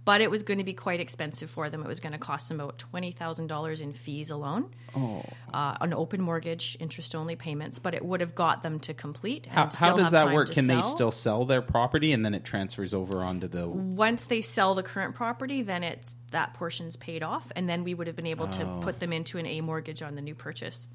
[0.09, 1.83] but it was going to be quite expensive for them.
[1.83, 5.23] It was going to cost them about twenty thousand dollars in fees alone, Oh.
[5.53, 7.79] uh, an open mortgage, interest only payments.
[7.79, 9.45] But it would have got them to complete.
[9.45, 10.49] How, how does that work?
[10.49, 13.69] to Can they still sell their property and then it transfers over onto the?
[13.69, 17.93] Once they sell the current property, then it's that portion's paid off, and then we
[17.93, 18.81] would have been able to Oh.
[18.83, 20.89] put them into an A mortgage on the new purchase.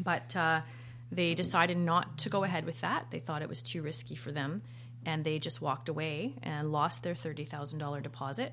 [0.00, 0.62] But uh,
[1.12, 3.10] they decided not to go ahead with that.
[3.10, 4.62] They thought it was too risky for them,
[5.08, 8.52] and they just walked away and lost their thirty thousand dollar deposit.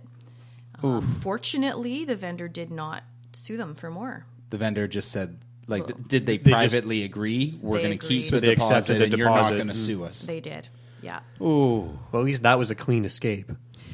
[0.81, 3.03] Um, fortunately, the vendor did not
[3.33, 4.25] sue them for more.
[4.51, 5.37] The vendor just said,
[5.67, 7.57] like, did they They just- privately agree?
[7.61, 8.21] We're They going to keep agreed.
[8.23, 9.55] the So they accepted deposit, the and you're not deposit.
[9.55, 9.85] going to Mm.
[9.85, 10.21] sue us.
[10.21, 10.67] They did,
[11.01, 11.19] yeah.
[11.41, 13.51] Ooh, Well, at least that was a clean escape.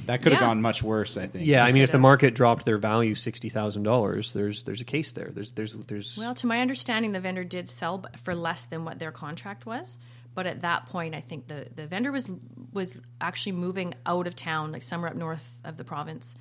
[0.08, 0.48] that could have Yeah.
[0.48, 1.16] gone much worse.
[1.18, 1.48] I think.
[1.48, 4.86] Yeah, I mean, if the market dropped their value sixty thousand dollars, there's there's a
[4.86, 5.30] case there.
[5.34, 8.84] There's there's there's Well, to my understanding, the vendor did sell b- for less than
[8.86, 9.98] what their contract was.
[10.34, 12.30] But at that point, I think the, the vendor was
[12.72, 16.34] was actually moving out of town, like somewhere up north of the province.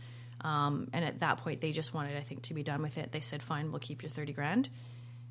[0.42, 3.12] Um, and at that point, they just wanted, I think, to be done with it.
[3.12, 4.68] They said, "Fine, we'll keep your thirty grand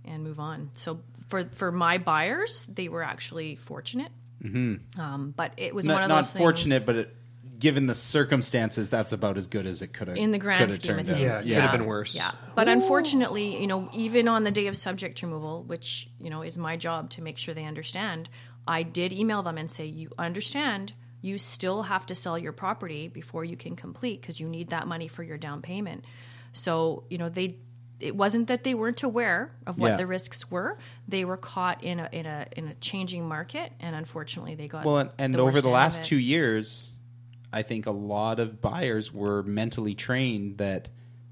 [0.06, 4.12] and move on." So for for my buyers, they were actually fortunate.
[4.44, 5.00] Mm-hmm.
[5.00, 7.16] Um, but it was not, one of not those fortunate, things, but it,
[7.60, 10.18] given the circumstances, that's about as good as it could have.
[10.18, 11.20] in the grand scheme of things.
[11.20, 12.16] Yeah, it could have been worse.
[12.16, 16.42] Yeah, but unfortunately, you know, even on the day of subject removal, which you know
[16.42, 18.30] is my job to make sure they understand,
[18.70, 23.08] I did email them and say, "You understand, you still have to sell your property
[23.08, 26.06] before you can complete because you need that money for your down payment."
[26.54, 27.58] So you know they.
[28.00, 29.98] It wasn't that they weren't aware of what Yeah.
[29.98, 30.78] the risks were.
[31.06, 34.86] They were caught in a in a in a changing market, and unfortunately, they got
[34.86, 36.94] well, and, and the over the last two years,
[37.52, 40.88] I think a lot of buyers were mentally trained that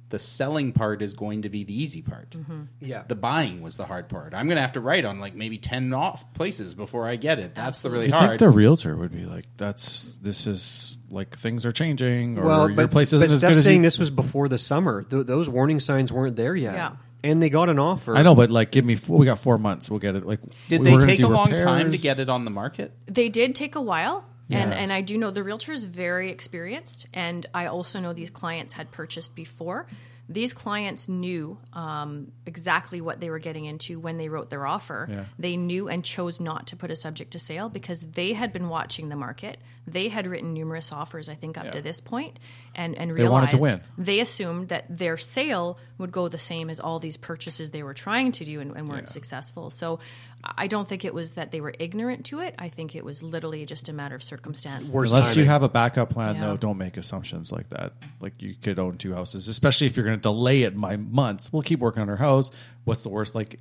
[0.10, 2.30] the selling part is going to be the easy part.
[2.32, 2.62] Mm-hmm.
[2.80, 3.04] Yeah.
[3.08, 4.34] The buying was the hard part.
[4.34, 7.40] I'm going to have to write on like maybe 10 off places before I get
[7.40, 7.56] it.
[7.56, 8.30] That's the really You hard.
[8.30, 12.68] think the realtor would be like, "That's this is like things are changing, or well,
[12.70, 14.58] your but, place isn't but as Steph's good as saying you." this was before the
[14.58, 15.04] summer.
[15.04, 16.74] Th- those warning signs weren't there yet.
[16.76, 16.92] Yeah.
[17.24, 18.16] and they got an offer.
[18.16, 18.96] I know, but like, give me.
[18.96, 19.90] Four, we got four months.
[19.90, 20.26] We'll get it.
[20.26, 20.40] Like,
[20.70, 22.94] Did we they take do a long time to get it on the market?
[23.08, 24.24] They did take a while.
[24.50, 24.78] And, Yeah.
[24.78, 28.74] and I do know the realtor is very experienced, and I also know these clients
[28.74, 29.88] had purchased before.
[30.30, 35.08] These clients knew um, exactly what they were getting into when they wrote their offer.
[35.10, 35.24] Yeah.
[35.40, 38.68] They knew and chose not to put a subject to sale because they had been
[38.68, 39.58] watching the market.
[39.88, 41.72] They had written numerous offers, I think, up Yeah.
[41.72, 42.40] to this point,
[42.76, 43.82] and and They wanted realized to win.
[43.98, 47.94] they assumed that their sale would go the same as all these purchases they were
[47.94, 49.70] trying to do and, and weren't successful.
[49.70, 50.00] So
[50.44, 52.56] I don't think it was that they were ignorant to it.
[52.60, 54.90] I think it was literally just a matter of circumstance.
[54.94, 56.42] Unless you have a backup plan, Yeah.
[56.48, 57.94] though, don't make assumptions like that.
[58.22, 61.52] Like you could own two houses, especially if you're going to delay it by months.
[61.52, 62.52] We'll keep working on our house.
[62.86, 63.36] What's the worst?
[63.36, 63.60] Like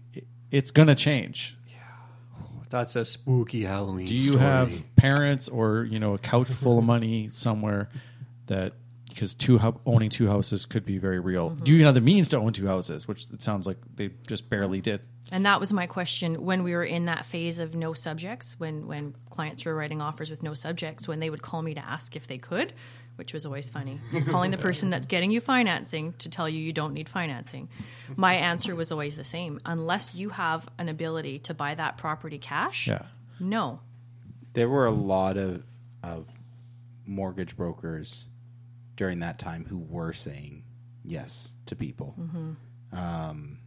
[0.51, 1.57] it's going to change.
[1.67, 1.77] Yeah.
[2.69, 4.07] That's a spooky Halloween.
[4.07, 4.41] Do you story.
[4.41, 7.89] have parents or you know a couch full of money somewhere
[8.47, 8.75] that
[9.09, 11.51] because two owning two houses could be very real?
[11.51, 11.65] Mm-hmm.
[11.65, 13.09] Do you have the means to own two houses?
[13.09, 15.01] Which it sounds like they just barely did.
[15.33, 18.87] And that was my question when we were in that phase of no subjects, when
[18.87, 22.15] when clients were writing offers with no subjects, when they would call me to ask
[22.15, 22.73] if they could,
[23.17, 24.01] which was always funny.
[24.29, 27.69] Calling the person that's getting you financing to tell you you don't need financing.
[28.15, 29.59] My answer was always the same.
[29.65, 33.07] Unless you have an ability to buy that property cash, Yeah.
[33.41, 33.81] no.
[34.53, 35.65] There were a lot of
[36.05, 36.29] of
[37.05, 38.27] mortgage brokers
[38.97, 40.63] during that time who were saying
[41.05, 42.15] yes to people.
[42.19, 42.57] Mhm.
[42.97, 43.59] Um,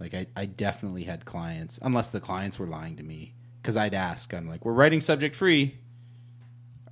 [0.00, 3.94] like I, I definitely had clients, unless the clients were lying to me, because I'd
[3.94, 5.78] ask, I'm like, we're writing subject free.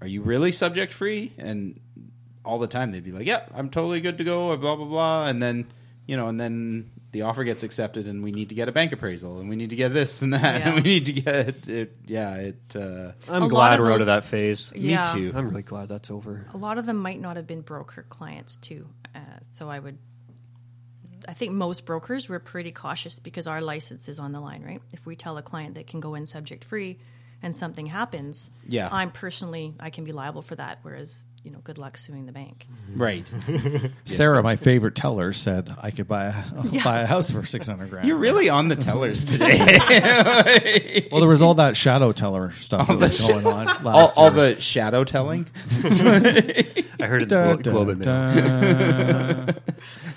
[0.01, 1.33] Are you really subject free?
[1.39, 1.81] And
[2.45, 4.57] all the time they'd be like, yeah, I'm totally good to go.
[4.57, 5.27] Blah blah blah.
[5.27, 5.67] And then
[6.07, 8.93] you know, and then the offer gets accepted, and we need to get a bank
[8.93, 10.69] appraisal, and we need to get this and that, Yeah.
[10.69, 11.97] and we need to get it.
[12.07, 12.77] Yeah, it.
[12.77, 14.73] Uh, I'm A glad we're out of that phase.
[14.77, 15.15] Yeah.
[15.15, 15.33] Me too.
[15.37, 16.47] I'm really glad that's over.
[16.53, 18.89] A lot of them might not have been broker clients too.
[19.15, 19.99] Uh, so I would,
[21.29, 24.81] I think most brokers were pretty cautious because our license is on the line, right?
[24.93, 26.99] If we tell a client they can go in subject free
[27.43, 28.89] and something happens, Yeah.
[28.91, 30.79] I'm personally, I can be liable for that.
[30.83, 32.67] Whereas, you know, good luck suing the bank.
[32.97, 33.31] Right.
[34.07, 36.35] Sarah, my favorite teller, said I could buy a
[36.73, 36.83] Yeah.
[36.83, 38.09] buy a house for six hundred grand.
[38.09, 41.09] You're really on the tellers today.
[41.13, 43.67] well, there was all that shadow teller stuff All that was the going on.
[43.85, 45.47] Last all, all the shadow telling.
[45.85, 49.55] I heard it Da, at the Glo- Globe and Mail.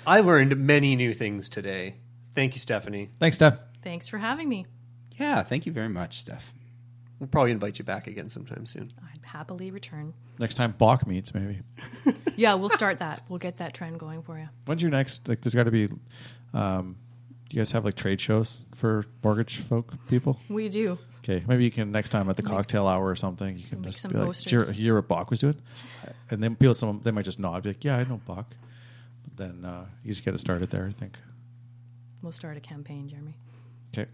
[0.06, 1.96] I learned many new things today.
[2.34, 3.10] Thank you, Stephanie.
[3.20, 3.58] Thanks, Steph.
[3.82, 4.66] Thanks for having me.
[5.16, 6.52] Yeah, thank you very much, Steph.
[7.20, 8.90] We'll probably invite you back again sometime soon.
[9.12, 10.14] I'd happily return.
[10.40, 11.60] Next time Bach meets, maybe.
[12.34, 13.22] Yeah, we'll start that.
[13.28, 14.48] We'll get that trend going for you.
[14.64, 15.28] When's your next?
[15.28, 15.88] Like, there's got to be.
[16.54, 16.96] Um,
[17.50, 20.40] Do you guys have like trade shows for mortgage folk people?
[20.48, 20.98] We do.
[21.18, 23.56] Okay, maybe you can next time at the cocktail hour or something.
[23.58, 24.44] You can Make just some be like, posters.
[24.44, 25.60] "Did you hear- hear what Bach was doing?"
[26.30, 28.46] And then people, some they might just nod, be like, "Yeah, I know Bach."
[29.24, 30.86] But then uh, you just get it started there.
[30.86, 31.18] I think.
[32.22, 33.36] We'll start a campaign, Jeremy.
[33.96, 34.10] Okay.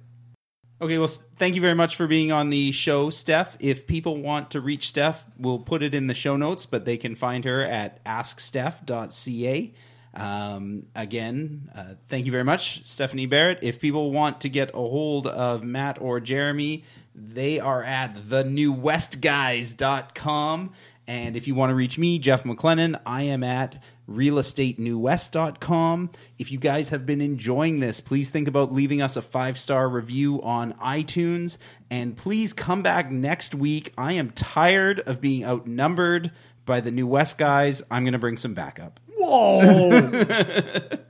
[0.80, 3.56] Okay, well, thank you very much for being on the show, Steph.
[3.60, 6.96] If people want to reach Steph, we'll put it in the show notes, but they
[6.96, 9.74] can find her at asksteph.ca.
[10.14, 13.58] Um, again, uh, thank you very much, Stephanie Barrett.
[13.62, 16.84] If people want to get a hold of Matt or Jeremy,
[17.14, 20.72] they are at thenewwestguys.com.
[21.08, 26.10] And if you want to reach me, Jeff McLennan, I am at realestatenewwest.com.
[26.36, 29.88] If you guys have been enjoying this, please think about leaving us a five star
[29.88, 31.56] review on iTunes.
[31.90, 33.94] And please come back next week.
[33.96, 36.30] I am tired of being outnumbered
[36.66, 37.80] by the New West guys.
[37.90, 39.00] I'm going to bring some backup.
[39.16, 40.90] Whoa!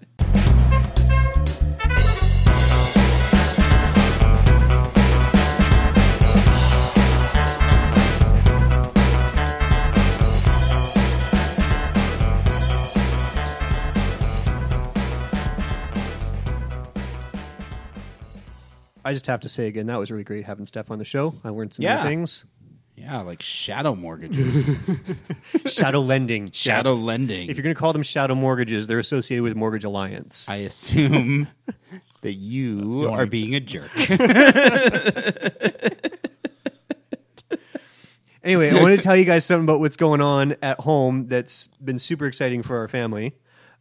[19.08, 21.34] I just have to say again, that was really great having Steph on the show.
[21.44, 22.02] I learned some Yeah.
[22.02, 22.44] new things.
[22.96, 24.68] Yeah, like shadow mortgages.
[25.66, 26.50] shadow lending.
[26.50, 27.04] Shadow Jeff.
[27.04, 27.48] lending.
[27.48, 30.48] If you're going to call them shadow mortgages, they're associated with Mortgage Alliance.
[30.48, 31.46] I assume
[32.22, 33.90] that you are being a jerk.
[38.44, 41.66] Anyway, I want to tell you guys something about what's going on at home that's
[41.84, 43.34] been super exciting for our family.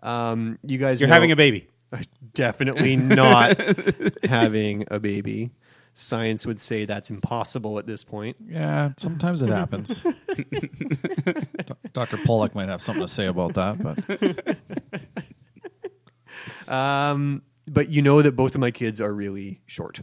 [0.03, 1.67] Um, you guys, You're know- having a baby.
[2.33, 3.57] Definitely not
[4.23, 5.51] having a baby.
[5.93, 8.37] Science would say that's impossible at this point.
[8.47, 10.03] Yeah, sometimes it happens.
[11.93, 12.17] Dr.
[12.23, 14.57] Pollock might have something to say about that, but
[16.71, 20.01] Um, but you know that both of my kids are really short.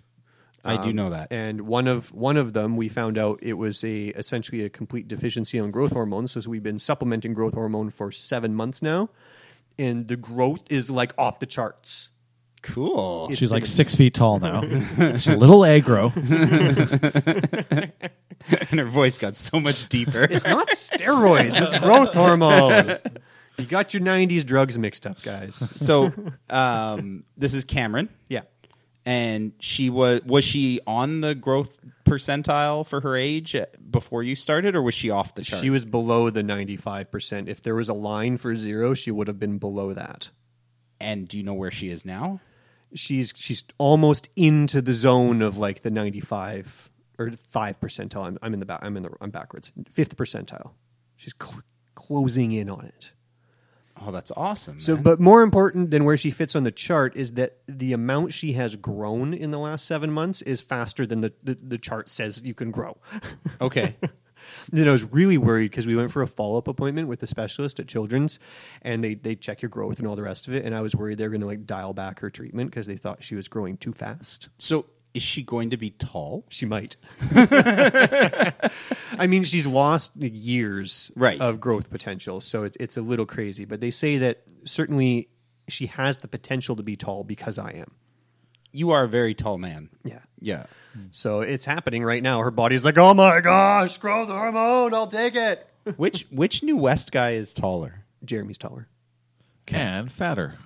[0.65, 1.29] I do Um, know that.
[1.31, 5.07] And one of one of them, we found out it was a essentially a complete
[5.07, 6.27] deficiency on growth hormone.
[6.27, 9.11] So, we've been supplementing growth hormone for seven months now,
[9.79, 12.09] and the growth is like off the charts.
[12.63, 13.27] Cool.
[13.29, 14.63] It's she's like six feet tall now.
[14.63, 16.17] She's a little aggro.
[18.71, 20.23] and her voice got so much deeper.
[20.23, 22.97] It's not steroids; it's growth hormone.
[23.59, 25.57] You got your '90s drugs mixed up, guys.
[25.77, 26.11] so
[26.49, 28.09] um, this is Cameron.
[28.31, 28.43] Yeah.
[29.07, 33.55] And she was was she on the growth percentile for her age
[33.91, 35.63] before you started, or was she off the chart?
[35.63, 37.49] She was below the 95%.
[37.49, 40.31] If there was a line for zero, she would have been below that.
[41.01, 42.41] And do you know where she is now?
[42.95, 48.25] She's she's almost into the zone of like the 95 or 5 percentile.
[48.25, 48.81] I'm, I'm in the back.
[48.83, 49.73] I'm in the I'm backwards.
[49.93, 50.71] 5th percentile.
[51.17, 51.63] She's cl-
[51.95, 53.13] closing in on it.
[54.01, 54.79] Oh, that's awesome.
[54.79, 55.03] So, man.
[55.03, 58.53] but more important than where she fits on the chart is that the amount she
[58.55, 62.43] has grown in the last seven months is faster than the, the, the chart says
[62.45, 62.97] you can grow.
[63.61, 63.97] okay.
[64.73, 67.27] then I was really worried because we went for a follow up appointment with the
[67.27, 68.41] specialist at Children's,
[68.83, 70.65] and they they check your growth and all the rest of it.
[70.65, 72.97] And I was worried they were going to like dial back her treatment because they
[72.97, 74.49] thought she was growing too fast.
[74.59, 76.45] So is she going to be tall?
[76.51, 76.97] She might.
[79.19, 81.41] I mean, she's lost years Right.
[81.41, 83.65] of growth potential, so it's it's a little crazy.
[83.65, 85.29] But they say that certainly
[85.69, 87.93] she has the potential to be tall because I am.
[88.73, 89.89] You are a very tall man.
[90.05, 90.19] Yeah.
[90.41, 90.67] Yeah.
[91.13, 92.41] So it's happening right now.
[92.41, 95.67] Her body's like, oh my gosh, growth hormone, I'll take it.
[95.97, 98.05] which which New West guy is taller?
[98.25, 98.89] Jeremy's taller.
[99.69, 100.57] and fatter.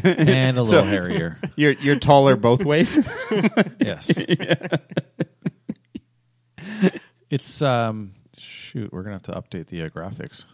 [0.04, 1.38] and a little So- hairier.
[1.56, 2.98] You're you're taller both ways.
[3.80, 4.10] Yes.
[7.30, 10.44] It's um shoot, we're gonna have to update the uh, graphics.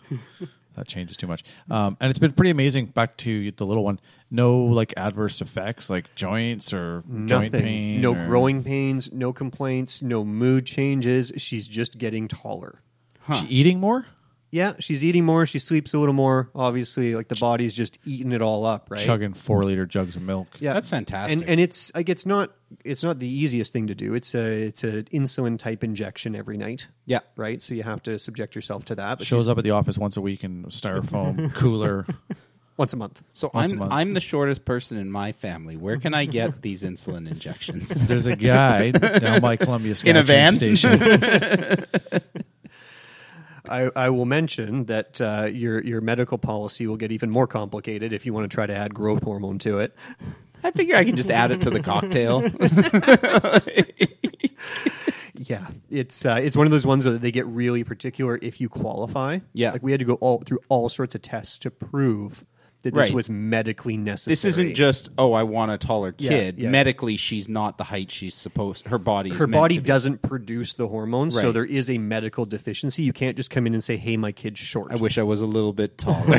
[0.74, 1.44] that changes too much.
[1.70, 2.86] Um, and it's been pretty amazing.
[2.86, 7.62] Back to the little one, no like adverse effects like joints or joint Nothing.
[7.62, 8.00] pain.
[8.00, 11.32] no or- growing pains, no complaints, no mood changes.
[11.36, 12.80] She's just getting taller.
[13.38, 14.06] She eating more,
[14.54, 15.46] Yeah, she's eating more.
[15.46, 16.48] She sleeps a little more.
[16.54, 19.00] Obviously, like the body's just eating it all up, right?
[19.04, 20.46] chugging four liter jugs of milk.
[20.60, 21.40] Yeah, That's fantastic.
[21.40, 22.52] And and it's like it's not
[22.84, 24.14] it's not the easiest thing to do.
[24.14, 26.86] It's a it's an insulin type injection every night.
[27.04, 27.18] Yeah.
[27.36, 27.60] right.
[27.60, 29.18] So you have to subject yourself to that.
[29.18, 32.06] But Shows she's- up at the office once a week in styrofoam cooler.
[32.76, 33.24] once a month.
[33.32, 33.92] So Once a I'm month.
[33.92, 35.76] I'm the shortest person in my family.
[35.76, 37.88] Where can I get these insulin injections?
[37.88, 40.16] There's a guy down by Columbia station.
[40.16, 40.52] In a van?
[40.52, 40.92] station.
[43.68, 48.12] I, I will mention that uh, your your medical policy will get even more complicated
[48.12, 49.94] if you want to try to add growth hormone to it.
[50.62, 52.42] I figure I can just add it to the cocktail.
[55.36, 58.68] Yeah, it's uh, it's one of those ones that they get really particular if you
[58.68, 59.40] qualify.
[59.52, 59.72] Yeah.
[59.72, 62.44] like we had to go all through all sorts of tests to prove
[62.84, 63.14] that this Right.
[63.14, 64.32] was medically necessary.
[64.32, 66.58] This isn't just oh, I want a taller Yeah, kid.
[66.58, 66.70] yeah.
[66.70, 68.86] Medically, she's not the height she's supposed.
[68.86, 69.84] Her body is her meant body to be.
[69.86, 71.52] doesn't produce the hormones, so Right.
[71.54, 73.02] there is a medical deficiency.
[73.02, 75.40] You can't just come in and say, "Hey, my kid's short." I wish I was
[75.40, 76.34] a little bit taller.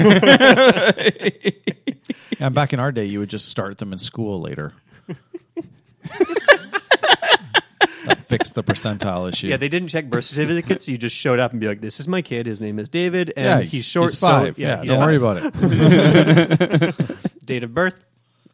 [2.40, 4.74] And back in our day, you would just start them in school later.
[8.06, 9.48] that fixed the percentile issue.
[9.48, 10.88] Yeah, they didn't check birth certificates.
[10.90, 12.46] you just showed up and be like, "This is my kid.
[12.46, 14.58] His name is David, and Yeah, he's, he's- short." he's so- five.
[14.60, 15.56] Yeah, he's don't worry about it.
[17.46, 18.04] Date of birth.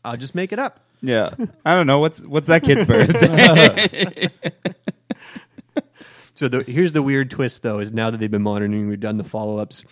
[0.04, 0.80] I'll just make it up.
[1.02, 1.30] yeah,
[1.66, 4.28] I don't know what's what's that kid's birthday.
[6.34, 9.18] So the, here's the weird twist, though: is now that they've been monitoring, we've done
[9.18, 9.84] the follow ups.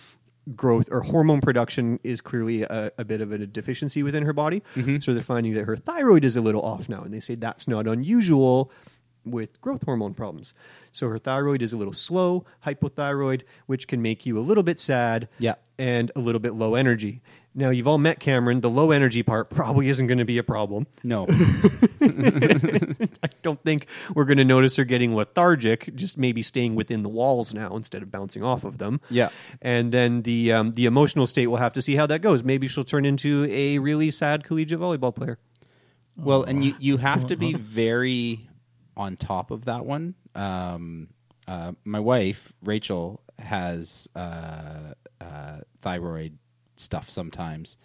[0.56, 4.62] Growth or hormone production is clearly a, a bit of a deficiency within her body.
[4.74, 4.96] Mm-hmm.
[4.98, 7.68] So they're finding that her thyroid is a little off now, and they say that's
[7.68, 8.72] not unusual
[9.24, 10.54] with growth hormone problems.
[10.92, 14.78] So her thyroid is a little slow, hypothyroid, which can make you a little bit
[14.80, 15.54] sad, Yeah.
[15.78, 17.20] and a little bit low energy.
[17.54, 18.60] Now you've all met Cameron.
[18.60, 20.86] The low energy part probably isn't going to be a problem.
[21.02, 21.26] no,
[22.00, 27.08] I don't think we're going to notice her getting lethargic, just maybe staying within the
[27.08, 29.00] walls now instead of bouncing off of them.
[29.10, 29.30] Yeah.
[29.60, 32.42] And then the um, the emotional state, we'll have to see how that goes.
[32.42, 35.38] Maybe she'll turn into a really sad collegiate volleyball player.
[36.16, 38.48] Well, and you you have to be very
[39.00, 40.14] on top of that one.
[40.34, 41.08] Um,
[41.48, 46.36] uh, my wife Rachel has uh, uh, thyroid
[46.76, 47.78] stuff sometimes,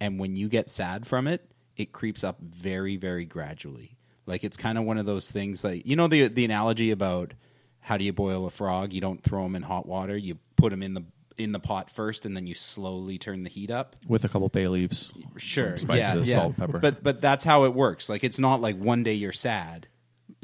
[0.00, 3.96] and when you get sad from it, it creeps up very very gradually.
[4.26, 5.62] Like it's kind of one of those things.
[5.62, 7.34] Like you know the the analogy about
[7.80, 8.92] how do you boil a frog?
[8.92, 10.16] You don't throw them in hot water.
[10.16, 11.04] You put them in the
[11.38, 13.94] in the pot first, and then you slowly turn the heat up.
[14.08, 16.40] With a couple bay leaves, Sure, spices, yeah, yeah.
[16.42, 16.78] salt, pepper.
[16.78, 18.08] But but that's how it works.
[18.08, 19.86] Like it's not like one day you're sad.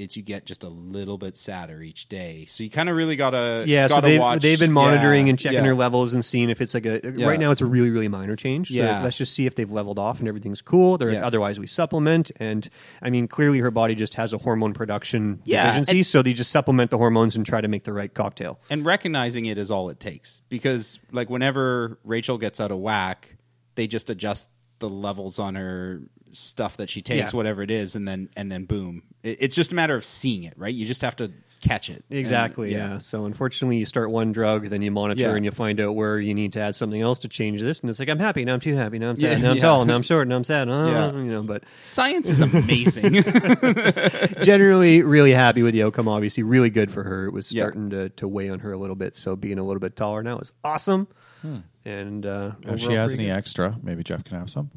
[0.03, 2.47] It's you get just a little bit sadder each day.
[2.49, 4.43] So you kind of really gotta Yeah, so gotta they've, watch.
[4.43, 5.65] they've been monitoring yeah, and checking yeah.
[5.67, 7.01] her levels and seeing if it's like a.
[7.17, 7.27] Yeah.
[7.27, 8.69] Right now, it's a really, really minor change.
[8.69, 9.03] So Yeah.
[9.03, 10.99] let's just see if they've leveled off and everything's cool.
[10.99, 11.25] They're.
[11.25, 12.31] Otherwise, we supplement.
[12.37, 12.69] And
[13.01, 15.97] I mean, clearly her body just has a hormone production Yeah, deficiency.
[15.99, 18.59] and- so they just supplement the hormones and try to make the right cocktail.
[18.71, 23.37] and recognizing it is all it takes because like whenever Rachel gets out of whack,
[23.77, 24.51] they just adjust
[24.81, 27.37] the levels on her stuff that she takes, Yeah.
[27.37, 29.03] whatever it is, and then and then boom.
[29.23, 30.73] It, it's just a matter of seeing it, right?
[30.75, 32.03] You just have to catch it.
[32.11, 32.73] And, Exactly.
[32.73, 32.99] yeah.
[32.99, 35.35] So unfortunately, you start one drug, then you monitor, Yeah.
[35.37, 37.89] and you find out where you need to add something else to change this, and
[37.89, 39.63] it's like I'm happy now, I'm too happy now, I'm sad Yeah, now, I'm yeah.
[39.63, 40.69] tall now, I'm short now, I'm sad.
[40.69, 41.13] Uh, Yeah.
[41.13, 43.13] You know, but Science is amazing.
[44.43, 46.09] generally, really happy with the outcome.
[46.09, 47.27] Obviously, really good for her.
[47.27, 47.63] It was Yeah.
[47.65, 50.23] starting to, to weigh on her a little bit, so being a little bit taller
[50.23, 51.09] now is awesome.
[51.43, 51.59] Hmm.
[51.85, 53.33] And uh, if she has any good.
[53.33, 54.71] extra, maybe Jeff can have some.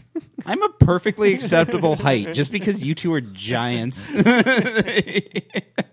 [0.46, 4.10] I'm a perfectly acceptable height just because you two are giants.